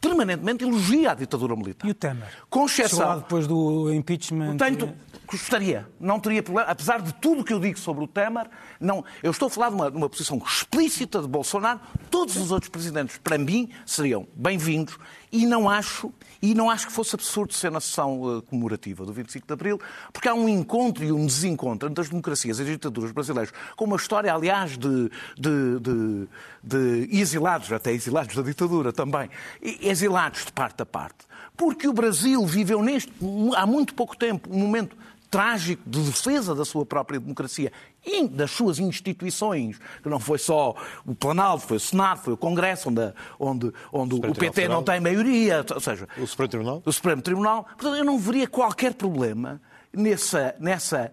[0.00, 1.86] permanentemente elogia a ditadura militar.
[1.86, 2.28] E o Temer?
[2.48, 2.98] Com exceção...
[2.98, 4.56] Chegou depois do impeachment...
[4.56, 4.92] Portanto,
[5.26, 8.48] gostaria, não teria problema, apesar de tudo que eu digo sobre o Temer,
[8.80, 12.50] não, eu estou a falar de uma, de uma posição explícita de Bolsonaro, todos os
[12.50, 14.96] outros presidentes, para mim, seriam bem-vindos
[15.32, 19.12] e não acho e não acho que fosse absurdo ser na sessão uh, comemorativa do
[19.12, 19.80] 25 de Abril,
[20.12, 23.84] porque há um encontro e um desencontro entre as democracias e as ditaduras brasileiras, com
[23.84, 26.28] uma história, aliás, de, de, de,
[26.62, 29.28] de exilados, até exilados da ditadura também,
[29.60, 31.26] exilados de parte a parte.
[31.56, 33.12] Porque o Brasil viveu neste,
[33.56, 34.96] há muito pouco tempo, um momento
[35.30, 37.72] trágico de defesa da sua própria democracia
[38.04, 42.36] e das suas instituições, que não foi só o Planalto, foi o Senado, foi o
[42.36, 46.08] Congresso, onde, onde, onde o, o PT não tem maioria, ou seja...
[46.16, 46.82] O Supremo Tribunal?
[46.84, 47.64] O Supremo Tribunal.
[47.64, 49.60] Portanto, eu não veria qualquer problema
[49.92, 51.10] nessa, nessa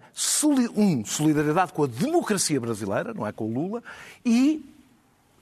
[0.76, 3.82] um, solidariedade com a democracia brasileira, não é com o Lula,
[4.24, 4.70] e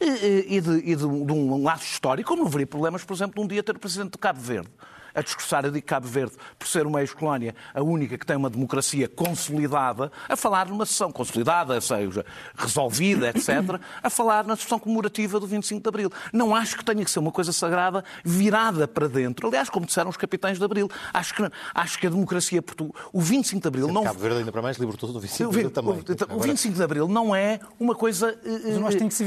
[0.05, 3.41] e, de, e de, de, um laço histórico, como não haveria problemas, por exemplo, de
[3.41, 4.69] um dia ter o Presidente de Cabo Verde
[5.15, 9.09] a discursar de Cabo Verde, por ser uma ex-colónia, a única que tem uma democracia
[9.09, 12.25] consolidada, a falar numa sessão consolidada, seja
[12.57, 16.13] resolvida, etc., a falar na sessão comemorativa do 25 de Abril.
[16.33, 19.49] Não acho que tenha que ser uma coisa sagrada virada para dentro.
[19.49, 23.21] Aliás, como disseram os capitães de Abril, acho que, acho que a democracia portuguesa, o
[23.21, 24.05] 25 de Abril não...
[24.05, 26.05] Cabo Verde ainda para mais libertou-se do 25 de Abril também.
[26.37, 28.39] O, 25 de Abril não é uma coisa...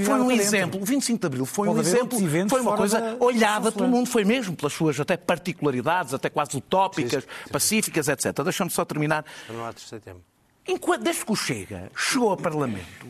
[0.04, 0.82] foi um exemplo.
[0.82, 2.19] O 25 de Abril foi um exemplo,
[2.50, 5.75] foi uma coisa olhada pelo mundo, foi mesmo pelas suas até particularidades
[6.16, 7.52] até quase utópicas, sim, sim.
[7.52, 8.44] pacíficas, etc.
[8.44, 9.26] Deixa-me só terminar.
[9.50, 10.22] Não há terceiro tempo.
[10.68, 13.08] Enquanto, desde que o Chega chegou ao Parlamento,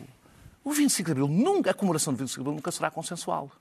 [0.64, 3.52] o 25 de Abril, nunca, a comemoração do 25 de Abril nunca será consensual.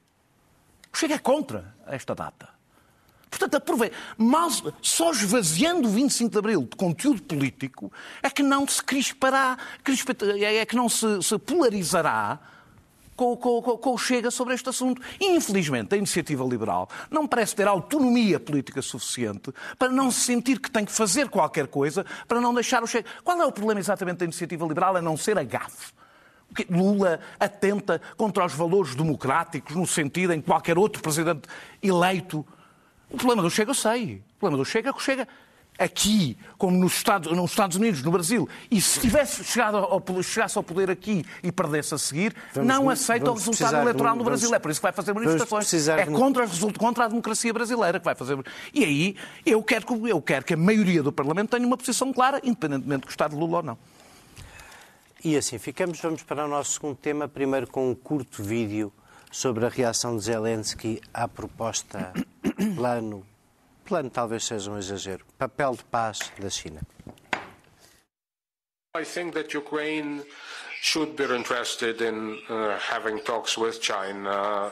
[0.92, 2.48] O Chega é contra esta data.
[3.30, 3.96] Portanto, aproveita.
[4.16, 9.58] Mas só esvaziando o 25 de Abril de conteúdo político é que não se crispará,
[10.40, 12.38] é que não se, se polarizará
[13.16, 15.00] com, com, com, o Chega sobre este assunto.
[15.20, 20.60] E, infelizmente, a iniciativa liberal não parece ter autonomia política suficiente para não se sentir
[20.60, 23.08] que tem que fazer qualquer coisa para não deixar o Chega.
[23.22, 25.92] Qual é o problema exatamente da iniciativa liberal a não ser a gafe?
[26.70, 31.48] Lula atenta contra os valores democráticos no sentido em que qualquer outro presidente
[31.82, 32.46] eleito.
[33.10, 34.22] O problema do Chega eu sei.
[34.36, 35.26] O problema do Chega é que o Chega
[35.78, 40.56] aqui, como nos Estados, nos Estados Unidos, no Brasil, e se tivesse chegado ao, chegasse
[40.56, 44.54] ao poder aqui e perdesse a seguir, vamos, não aceita o resultado eleitoral no Brasil.
[44.54, 45.88] é por isso que vai fazer manifestações.
[45.88, 46.46] É contra,
[46.78, 48.38] contra a democracia brasileira que vai fazer.
[48.72, 52.12] E aí eu quero, que, eu quero que a maioria do Parlamento tenha uma posição
[52.12, 53.78] clara, independentemente de gostar de Lula ou não.
[55.24, 55.98] E assim ficamos.
[56.00, 58.92] Vamos para o nosso segundo tema, primeiro com um curto vídeo
[59.32, 62.12] sobre a reação de Zelensky à proposta
[62.76, 63.24] plano
[63.84, 65.24] plano talvez seja um exagero.
[65.38, 66.80] Papel de paz da China.
[68.96, 70.22] I think that Ukraine
[70.80, 74.70] should be interested in uh, having talks with China.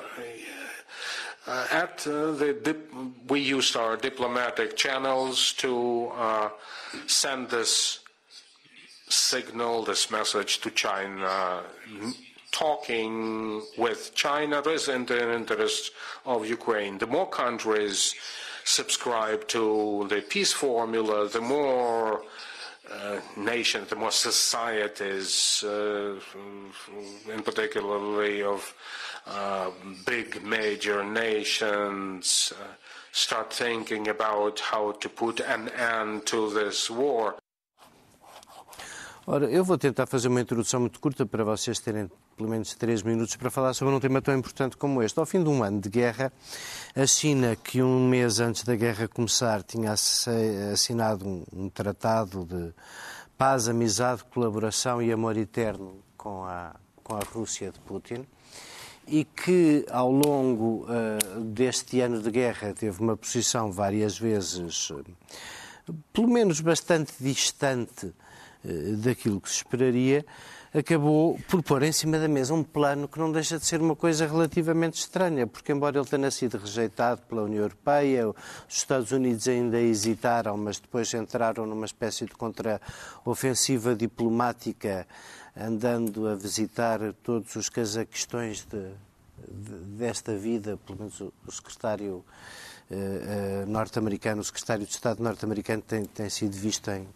[1.46, 2.92] Uh, at uh, the dip-
[3.28, 6.48] we used our diplomatic channels to uh,
[7.06, 7.98] send this
[9.08, 11.62] signal, this message to China,
[12.52, 15.90] talking with China is in the interest
[16.24, 16.98] of Ukraine.
[16.98, 18.14] The more countries
[18.64, 22.22] subscribe to the peace formula, the more
[22.90, 26.14] uh, nations, the more societies, uh,
[27.32, 28.74] in particularly of
[29.26, 29.70] uh,
[30.04, 32.66] big major nations, uh,
[33.12, 37.36] start thinking about how to put an end to this war.
[39.24, 43.04] Ora, eu vou tentar fazer uma introdução muito curta para vocês terem pelo menos três
[43.04, 45.16] minutos para falar sobre um tema tão importante como este.
[45.16, 46.32] Ao fim de um ano de guerra,
[46.92, 52.74] a China, que um mês antes da guerra começar tinha assinado um, tratado de
[53.38, 58.26] paz, amizade, colaboração e amor eterno com a, com a Rússia de Putin,
[59.06, 65.04] e que ao longo uh, deste ano de guerra teve uma posição várias vezes, uh,
[66.12, 68.12] pelo menos bastante distante
[69.02, 70.24] daquilo que se esperaria,
[70.74, 73.94] acabou por pôr em cima da mesa um plano que não deixa de ser uma
[73.94, 78.36] coisa relativamente estranha, porque embora ele tenha sido rejeitado pela União Europeia, os
[78.68, 85.06] Estados Unidos ainda hesitaram, mas depois entraram numa espécie de contra-ofensiva diplomática,
[85.54, 88.92] andando a visitar todos os casaquistões de,
[89.46, 92.24] de, desta vida, pelo menos o, o secretário
[92.90, 97.06] uh, uh, norte-americano, o secretário de Estado norte-americano tem, tem sido visto em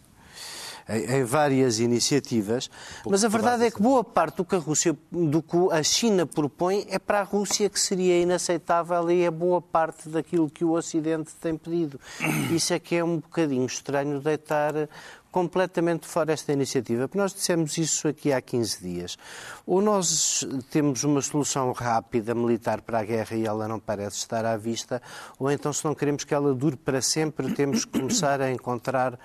[0.89, 2.69] em, várias iniciativas,
[3.05, 6.25] mas a verdade é que boa parte do que a Rússia, do que a China
[6.25, 10.71] propõe é para a Rússia que seria inaceitável e é boa parte daquilo que o
[10.71, 11.99] Ocidente tem pedido.
[12.51, 14.87] Isso é que é um bocadinho estranho deitar
[15.37, 19.17] completamente fora esta iniciativa, porque nós dissemos isso aqui há 15 dias.
[19.67, 24.45] Ou nós temos uma solução rápida militar para a guerra e ela não parece estar
[24.45, 24.99] à vista,
[25.37, 29.19] ou então, se não queremos que ela dure para sempre, temos que começar a encontrar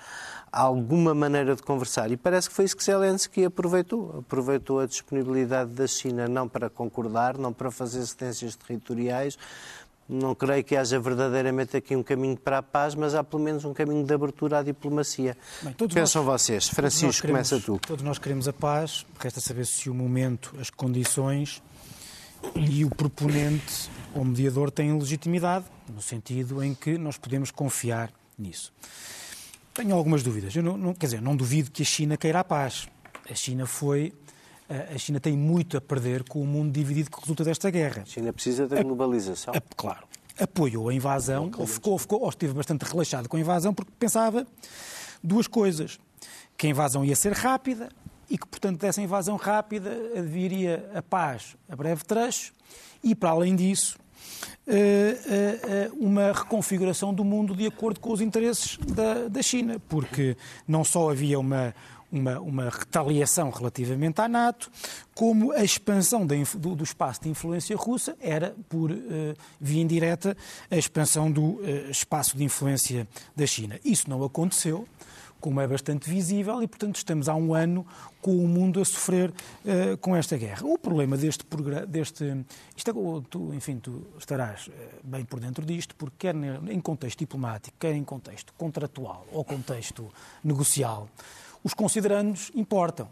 [0.53, 2.11] alguma maneira de conversar.
[2.11, 4.19] E parece que foi isso que Zelensky aproveitou.
[4.19, 9.35] Aproveitou a disponibilidade da China não para concordar, não para fazer cedências territoriais.
[10.07, 13.65] Não creio que haja verdadeiramente aqui um caminho para a paz, mas há pelo menos
[13.65, 15.35] um caminho de abertura à diplomacia.
[15.63, 16.67] Bem, Pensam nós, vocês.
[16.67, 17.79] Francisco, queremos, começa tu.
[17.79, 21.63] Todos nós queremos a paz, resta saber se o momento, as condições
[22.55, 28.71] e o proponente ou mediador têm legitimidade, no sentido em que nós podemos confiar nisso.
[29.73, 30.55] Tenho algumas dúvidas.
[30.55, 32.87] Eu não, não, quer dizer, não duvido que a China queira a paz.
[33.29, 34.13] A China foi.
[34.93, 38.03] A China tem muito a perder com o mundo dividido que resulta desta guerra.
[38.03, 39.53] A China precisa da globalização.
[39.53, 40.07] A, a, claro.
[40.39, 44.47] Apoiou a invasão, ou, ficou, ficou, ou esteve bastante relaxado com a invasão, porque pensava
[45.23, 45.99] duas coisas.
[46.57, 47.89] Que a invasão ia ser rápida
[48.29, 49.91] e que, portanto, dessa invasão rápida
[50.23, 52.53] viria a paz a breve trecho
[53.03, 53.97] e, para além disso,
[55.99, 61.09] uma reconfiguração do mundo de acordo com os interesses da, da China, porque não só
[61.09, 61.75] havia uma,
[62.13, 64.71] uma, uma, retaliação relativamente à NATO,
[65.15, 68.95] como a expansão do, do, espaço de influência russa era, por uh,
[69.59, 70.37] via indireta,
[70.69, 73.79] a expansão do uh, espaço de influência da China.
[73.83, 74.87] Isso não aconteceu
[75.43, 77.85] como é bastante visível, e, portanto, estamos há um ano
[78.21, 80.65] com o mundo a sofrer uh, com esta guerra.
[80.65, 82.45] O problema deste programa, deste,
[82.77, 82.93] isto é,
[83.29, 84.71] tu, enfim, tu estarás uh,
[85.03, 90.07] bem por dentro disto, porque quer em contexto diplomático, quer em contexto contratual ou contexto
[90.41, 91.09] negocial,
[91.61, 93.09] os considerandos importam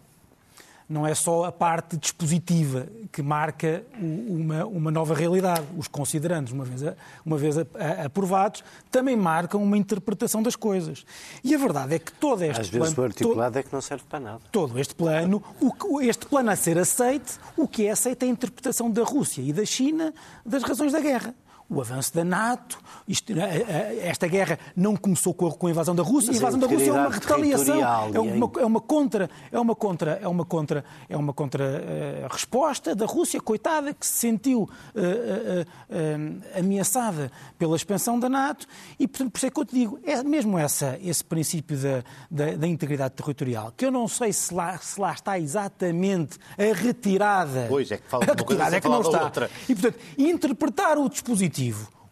[0.92, 5.66] não é só a parte dispositiva que marca uma, uma nova realidade.
[5.78, 7.56] Os considerandos, uma vez, uma vez
[8.04, 11.06] aprovados, também marcam uma interpretação das coisas.
[11.44, 12.84] E a verdade é que todo este Às plano...
[12.84, 14.42] vezes o articulado todo, é que não serve para nada.
[14.52, 18.30] Todo este plano, o, este plano a ser aceite, o que é aceito é a
[18.30, 20.14] interpretação da Rússia e da China
[20.46, 21.34] das razões da guerra
[21.72, 22.78] o avanço da NATO.
[23.08, 26.34] Isto, eh, eh, esta guerra não começou com a, invasão da Rússia.
[26.34, 27.80] a invasão da Rússia é uma retaliação,
[28.14, 32.34] é uma, é uma contra, é uma contra, é uma contra, é uma contra uh,
[32.34, 38.68] resposta da Rússia, coitada, que se sentiu uh, uh, ameaçada pela expansão da NATO.
[39.00, 42.04] E portanto, por isso é que eu te digo, é mesmo essa, esse princípio da,
[42.30, 46.76] da, da integridade territorial, que eu não sei se lá, se lá está exatamente a
[46.76, 47.68] retirada.
[47.70, 49.24] Pois é que fala a retirada é que não está.
[49.24, 49.50] Outra.
[49.70, 51.61] E portanto, interpretar o dispositivo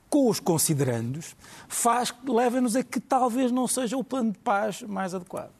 [0.09, 1.35] com os considerandos
[1.67, 5.51] faz leva-nos a que talvez não seja o plano de paz mais adequado.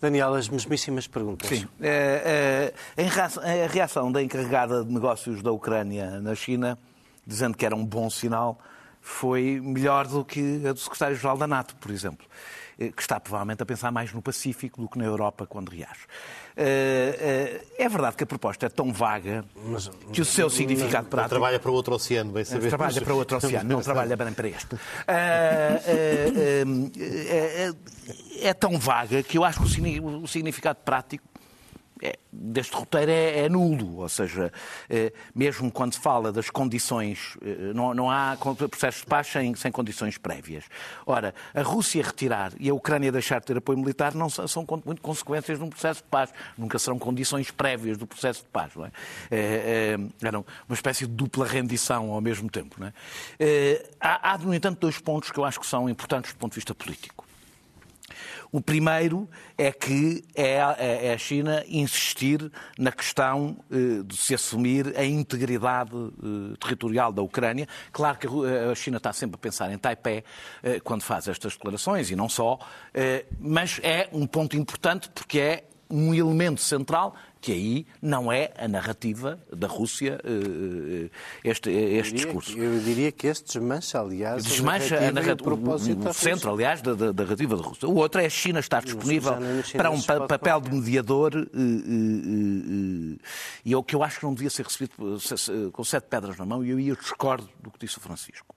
[0.00, 1.48] Daniel, as mesmíssimas perguntas.
[1.48, 1.68] Sim.
[1.80, 3.04] É, é,
[3.64, 6.76] a reação da encarregada de negócios da Ucrânia na China,
[7.24, 8.58] dizendo que era um bom sinal,
[9.00, 12.26] foi melhor do que a do secretário-geral da NATO, por exemplo,
[12.90, 16.06] que está provavelmente a pensar mais no Pacífico do que na Europa quando reage.
[16.56, 19.44] Eh, eh, é verdade que a proposta é tão vaga
[20.12, 21.30] que o seu significado prático.
[21.30, 22.68] Trabalha para outro oceano, bem saber.
[22.68, 24.76] Trabalha para outro oceano, não trabalha bem para este.
[25.06, 25.82] É,
[27.36, 31.31] é, é tão vaga que eu acho que o significado prático é,
[32.32, 34.52] deste roteiro é, é, nulo, ou seja,
[34.88, 38.36] é, mesmo quando se fala das condições, é, não, não há
[38.70, 40.64] processos de paz sem, sem, condições prévias.
[41.06, 44.66] Ora, a Rússia retirar e a Ucrânia deixar de ter apoio militar não são, são
[44.84, 48.74] muito consequências de um processo de paz, nunca serão condições prévias do processo de paz.
[48.74, 48.92] Não é?
[49.30, 52.76] é, é era uma espécie de dupla rendição ao mesmo tempo.
[52.78, 52.92] Não é?
[54.00, 56.56] há, há, no entanto, dois pontos que eu acho que são importantes do ponto de
[56.56, 57.31] vista político.
[58.52, 59.26] O primeiro
[59.56, 65.02] é que é, é, é a China insistir na questão eh, de se assumir a
[65.06, 67.66] integridade eh, territorial da Ucrânia.
[67.90, 68.26] Claro que
[68.70, 70.22] a China está sempre a pensar em Taipei
[70.62, 72.58] eh, quando faz estas declarações, e não só,
[73.40, 78.68] mas é um ponto importante porque é um elemento central que aí não é a
[78.68, 81.08] narrativa da Rússia eh,
[81.44, 82.56] eh, este, este discurso.
[82.56, 86.94] Eu diria que este desmancha, aliás, desmancha a narrativa, a narrativa o, centro, aliás, da,
[86.94, 87.88] da, da, narrativa da Rússia.
[87.88, 89.34] O outro é a China estar disponível
[89.76, 91.48] para um pa papel de mediador eh,
[93.64, 94.92] e é o que eu acho que não devia ser recebido
[95.72, 98.54] com sete pedras na mão e eu, eu discordo do que disse o Francisco.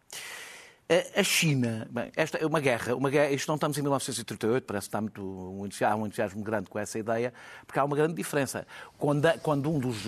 [1.18, 4.86] A China, bem, esta é uma guerra, uma guerra, isto não estamos em 1938, parece
[4.86, 7.34] que está muito, um, há um entusiasmo grande com essa ideia,
[7.66, 8.68] porque há uma grande diferença.
[8.96, 10.04] Quando, quando, um dos,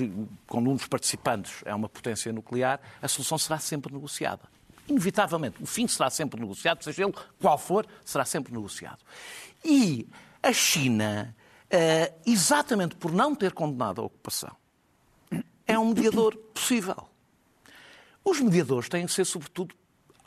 [0.45, 4.43] quando um dos participantes é uma potência nuclear, a solução será sempre negociada.
[4.87, 5.63] Inevitavelmente.
[5.63, 8.99] O fim será sempre negociado, seja ele qual for, será sempre negociado.
[9.65, 10.07] E
[10.43, 11.35] a China,
[11.71, 14.55] eh, exatamente por não ter condenado a ocupação,
[15.65, 17.09] é um mediador possível.
[18.23, 19.73] Os mediadores têm que ser, sobretudo,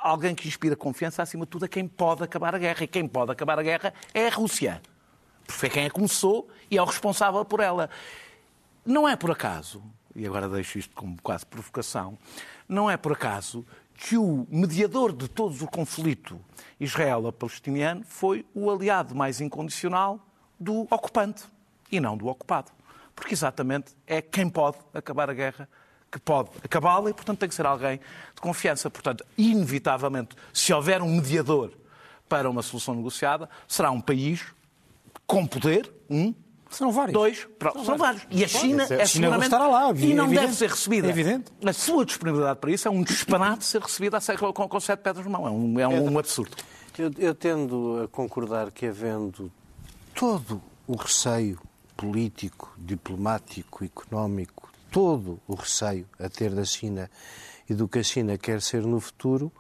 [0.01, 2.85] alguém que inspira confiança, acima de tudo, a quem pode acabar a guerra.
[2.85, 4.81] E quem pode acabar a guerra é a Rússia.
[5.47, 7.91] Porque foi quem a começou e é o responsável por ela.
[8.85, 9.83] Não é por acaso,
[10.15, 12.19] e agora deixo isto como quase provocação,
[12.69, 16.41] não é por acaso que o mediador de todo o conflito
[16.79, 20.19] israelo-palestiniano foi o aliado mais incondicional
[20.59, 21.45] do ocupante
[21.93, 22.73] e não do ocupado.
[23.15, 25.69] Porque exatamente é quem pode acabar a guerra
[26.11, 28.91] que pode acabá-la e, portanto, tem que ser alguém de confiança.
[28.91, 31.73] Portanto, inevitavelmente, se houver um mediador
[32.29, 34.45] para uma solução negociada, será um país
[35.27, 36.35] com poder, um,
[36.71, 37.13] são vários.
[37.13, 37.49] Dois.
[37.73, 38.27] São, são vários.
[38.31, 39.51] E a China é, é seguramente...
[39.51, 40.41] lá, e não evidente.
[40.41, 41.07] deve ser recebida.
[41.09, 41.53] É evidente.
[41.65, 45.39] A sua disponibilidade para isso é um disparate ser recebida com, com sete pedras na
[45.39, 45.47] mão.
[45.47, 46.57] É um, é um, um absurdo.
[46.97, 49.51] Eu, eu tendo a concordar que havendo
[50.15, 51.59] todo o receio
[51.97, 54.60] político, diplomático, económico
[54.91, 57.11] todo o receio a ter da China
[57.69, 59.53] e do que a China quer ser no futuro,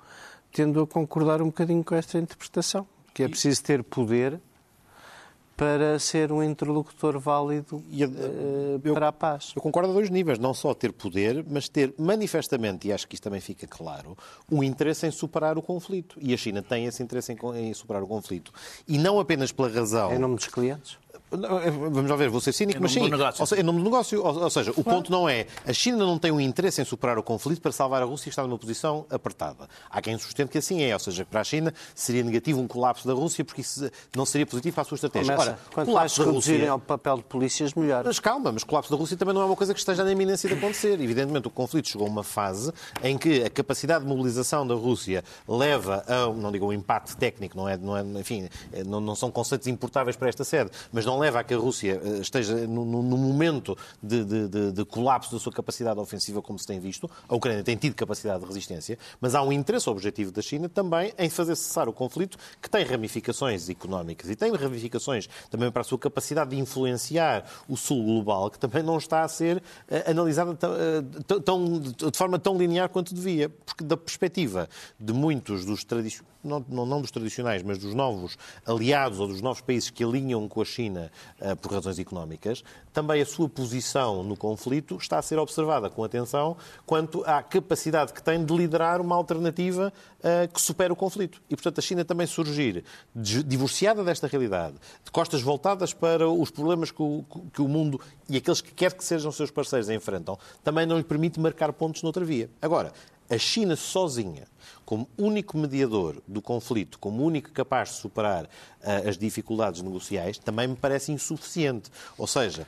[0.52, 4.40] tendo a concordar um bocadinho com esta interpretação, que é preciso ter poder
[5.60, 9.52] para ser um interlocutor válido e, uh, eu, para a paz.
[9.54, 13.14] Eu concordo a dois níveis, não só ter poder, mas ter manifestamente, e acho que
[13.14, 14.16] isto também fica claro,
[14.50, 16.16] um interesse em superar o conflito.
[16.18, 18.54] E a China tem esse interesse em, em superar o conflito.
[18.88, 20.14] E não apenas pela razão...
[20.14, 20.96] Em nome dos clientes?
[21.32, 23.00] Eh, vamos lá ver, vou ser cínico, mas sim.
[23.38, 24.24] Ou seja, em nome do negócio.
[24.24, 24.98] Ou, ou seja, o claro.
[24.98, 28.02] ponto não é a China não tem um interesse em superar o conflito para salvar
[28.02, 29.68] a Rússia e está numa posição apertada.
[29.88, 30.92] Há quem sustente que assim é.
[30.92, 34.46] Ou seja, para a China seria negativo um colapso da Rússia porque isso não seria
[34.46, 35.34] positivo para a sua estratégia.
[35.34, 35.50] Começa.
[35.50, 36.72] Ora, Quanto colapso reduzirem Rússia...
[36.72, 38.04] ao papel de polícias, melhor.
[38.04, 40.48] Mas calma, mas colapso da Rússia também não é uma coisa que esteja na iminência
[40.48, 41.00] de acontecer.
[41.00, 42.72] Evidentemente, o conflito chegou a uma fase
[43.02, 47.56] em que a capacidade de mobilização da Rússia leva a, não digo um impacto técnico,
[47.56, 48.48] não é, não é enfim,
[48.86, 52.00] não, não são conceitos importáveis para esta sede, mas não leva a que a Rússia
[52.02, 56.66] eh, esteja no, no momento de, de, de, colapso da sua capacidade ofensiva, como se
[56.66, 57.10] tem visto.
[57.28, 61.12] A Ucrânia tem tido capacidade de resistência, mas há um interesse objetivo da China também
[61.18, 65.84] em fazer cessar o conflito, que tem ramificações económicas e tem ramificações também para a
[65.84, 70.54] sua capacidade de influenciar o sul global, que também não está a ser uh, analisada
[71.44, 73.48] tão, de forma tão linear quanto devia.
[73.48, 74.68] Porque, da perspectiva
[74.98, 78.36] de muitos dos tradicionais, não, não, não, dos tradicionais, mas dos novos
[78.66, 81.10] aliados ou dos novos países que alinham com a China
[81.40, 86.02] uh, por razões económicas, também a sua posição no conflito está a ser observada com
[86.02, 91.40] atenção quanto à capacidade que tem de liderar uma alternativa uh, que supere o conflito.
[91.48, 92.84] E, portanto, a China também surgir
[93.14, 94.74] divorciada desta realidade,
[95.04, 98.92] de costas voltadas para os problemas que o, que o mundo e aqueles que quer
[98.94, 102.48] que sejam seus parceiros enfrentam, também não lhe permite marcar pontos noutra via.
[102.62, 102.92] Agora,
[103.30, 104.44] a China sozinha,
[104.84, 110.66] como único mediador do conflito, como único capaz de superar uh, as dificuldades negociais, também
[110.66, 111.90] me parece insuficiente.
[112.18, 112.66] Ou seja,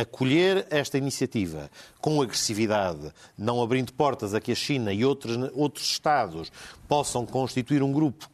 [0.00, 1.68] acolher esta iniciativa
[2.00, 6.52] com agressividade, não abrindo portas a que a China e outros, outros Estados
[6.86, 8.30] possam constituir um grupo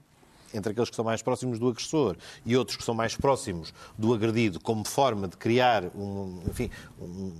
[0.52, 4.12] entre aqueles que são mais próximos do agressor e outros que são mais próximos do
[4.12, 6.70] agredido, como forma de criar um, enfim,
[7.00, 7.32] um,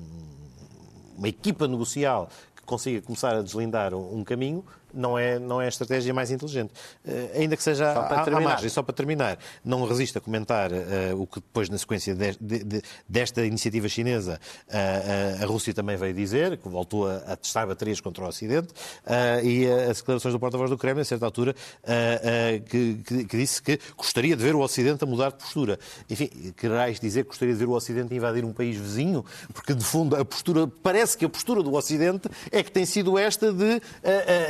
[1.18, 2.30] uma equipa negocial
[2.70, 6.72] consiga começar a deslindar um, um caminho, não é, não é a estratégia mais inteligente.
[7.04, 10.20] Uh, ainda que seja só para à, à margem, só para terminar, não resisto a
[10.20, 15.46] comentar uh, o que depois, na sequência de, de, de, desta iniciativa chinesa, uh, a
[15.46, 18.68] Rússia também veio dizer, que voltou a, a testar baterias contra o Ocidente,
[19.42, 21.54] e as declarações do porta-voz do Kremlin, a certa altura,
[22.68, 25.78] que, que, que, disse que gostaria de ver o Ocidente a mudar de postura.
[26.08, 29.24] Enfim, querais dizer que gostaria de ver o Ocidente invadir um país vizinho?
[29.52, 33.18] Porque, de fundo, a postura, parece que a postura do Ocidente é que tem sido
[33.18, 33.80] esta de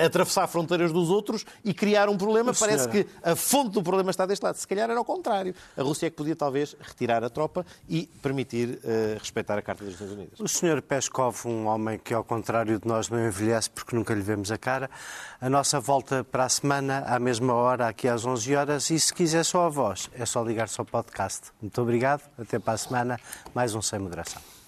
[0.04, 2.54] atravessar atravessar fronteiras dos outros e criar um problema.
[2.54, 4.54] Parece que a fonte do problema está deste lado.
[4.54, 5.54] Se calhar era o contrário.
[5.76, 9.84] A Rússia é que podia talvez retirar a tropa e permitir uh, respeitar a Carta
[9.84, 10.40] dos Estados Unidos.
[10.40, 14.22] O senhor Peskov, um homem que, ao contrário de nós, não envelhece porque nunca lhe
[14.22, 14.88] vemos a cara.
[15.40, 18.90] A nossa volta para a semana, à mesma hora, aqui às 11 horas.
[18.90, 21.50] E se quiser só a voz, é só ligar-se ao podcast.
[21.60, 22.22] Muito obrigado.
[22.38, 23.18] Até para a semana.
[23.54, 24.59] Mais um Sem Moderação.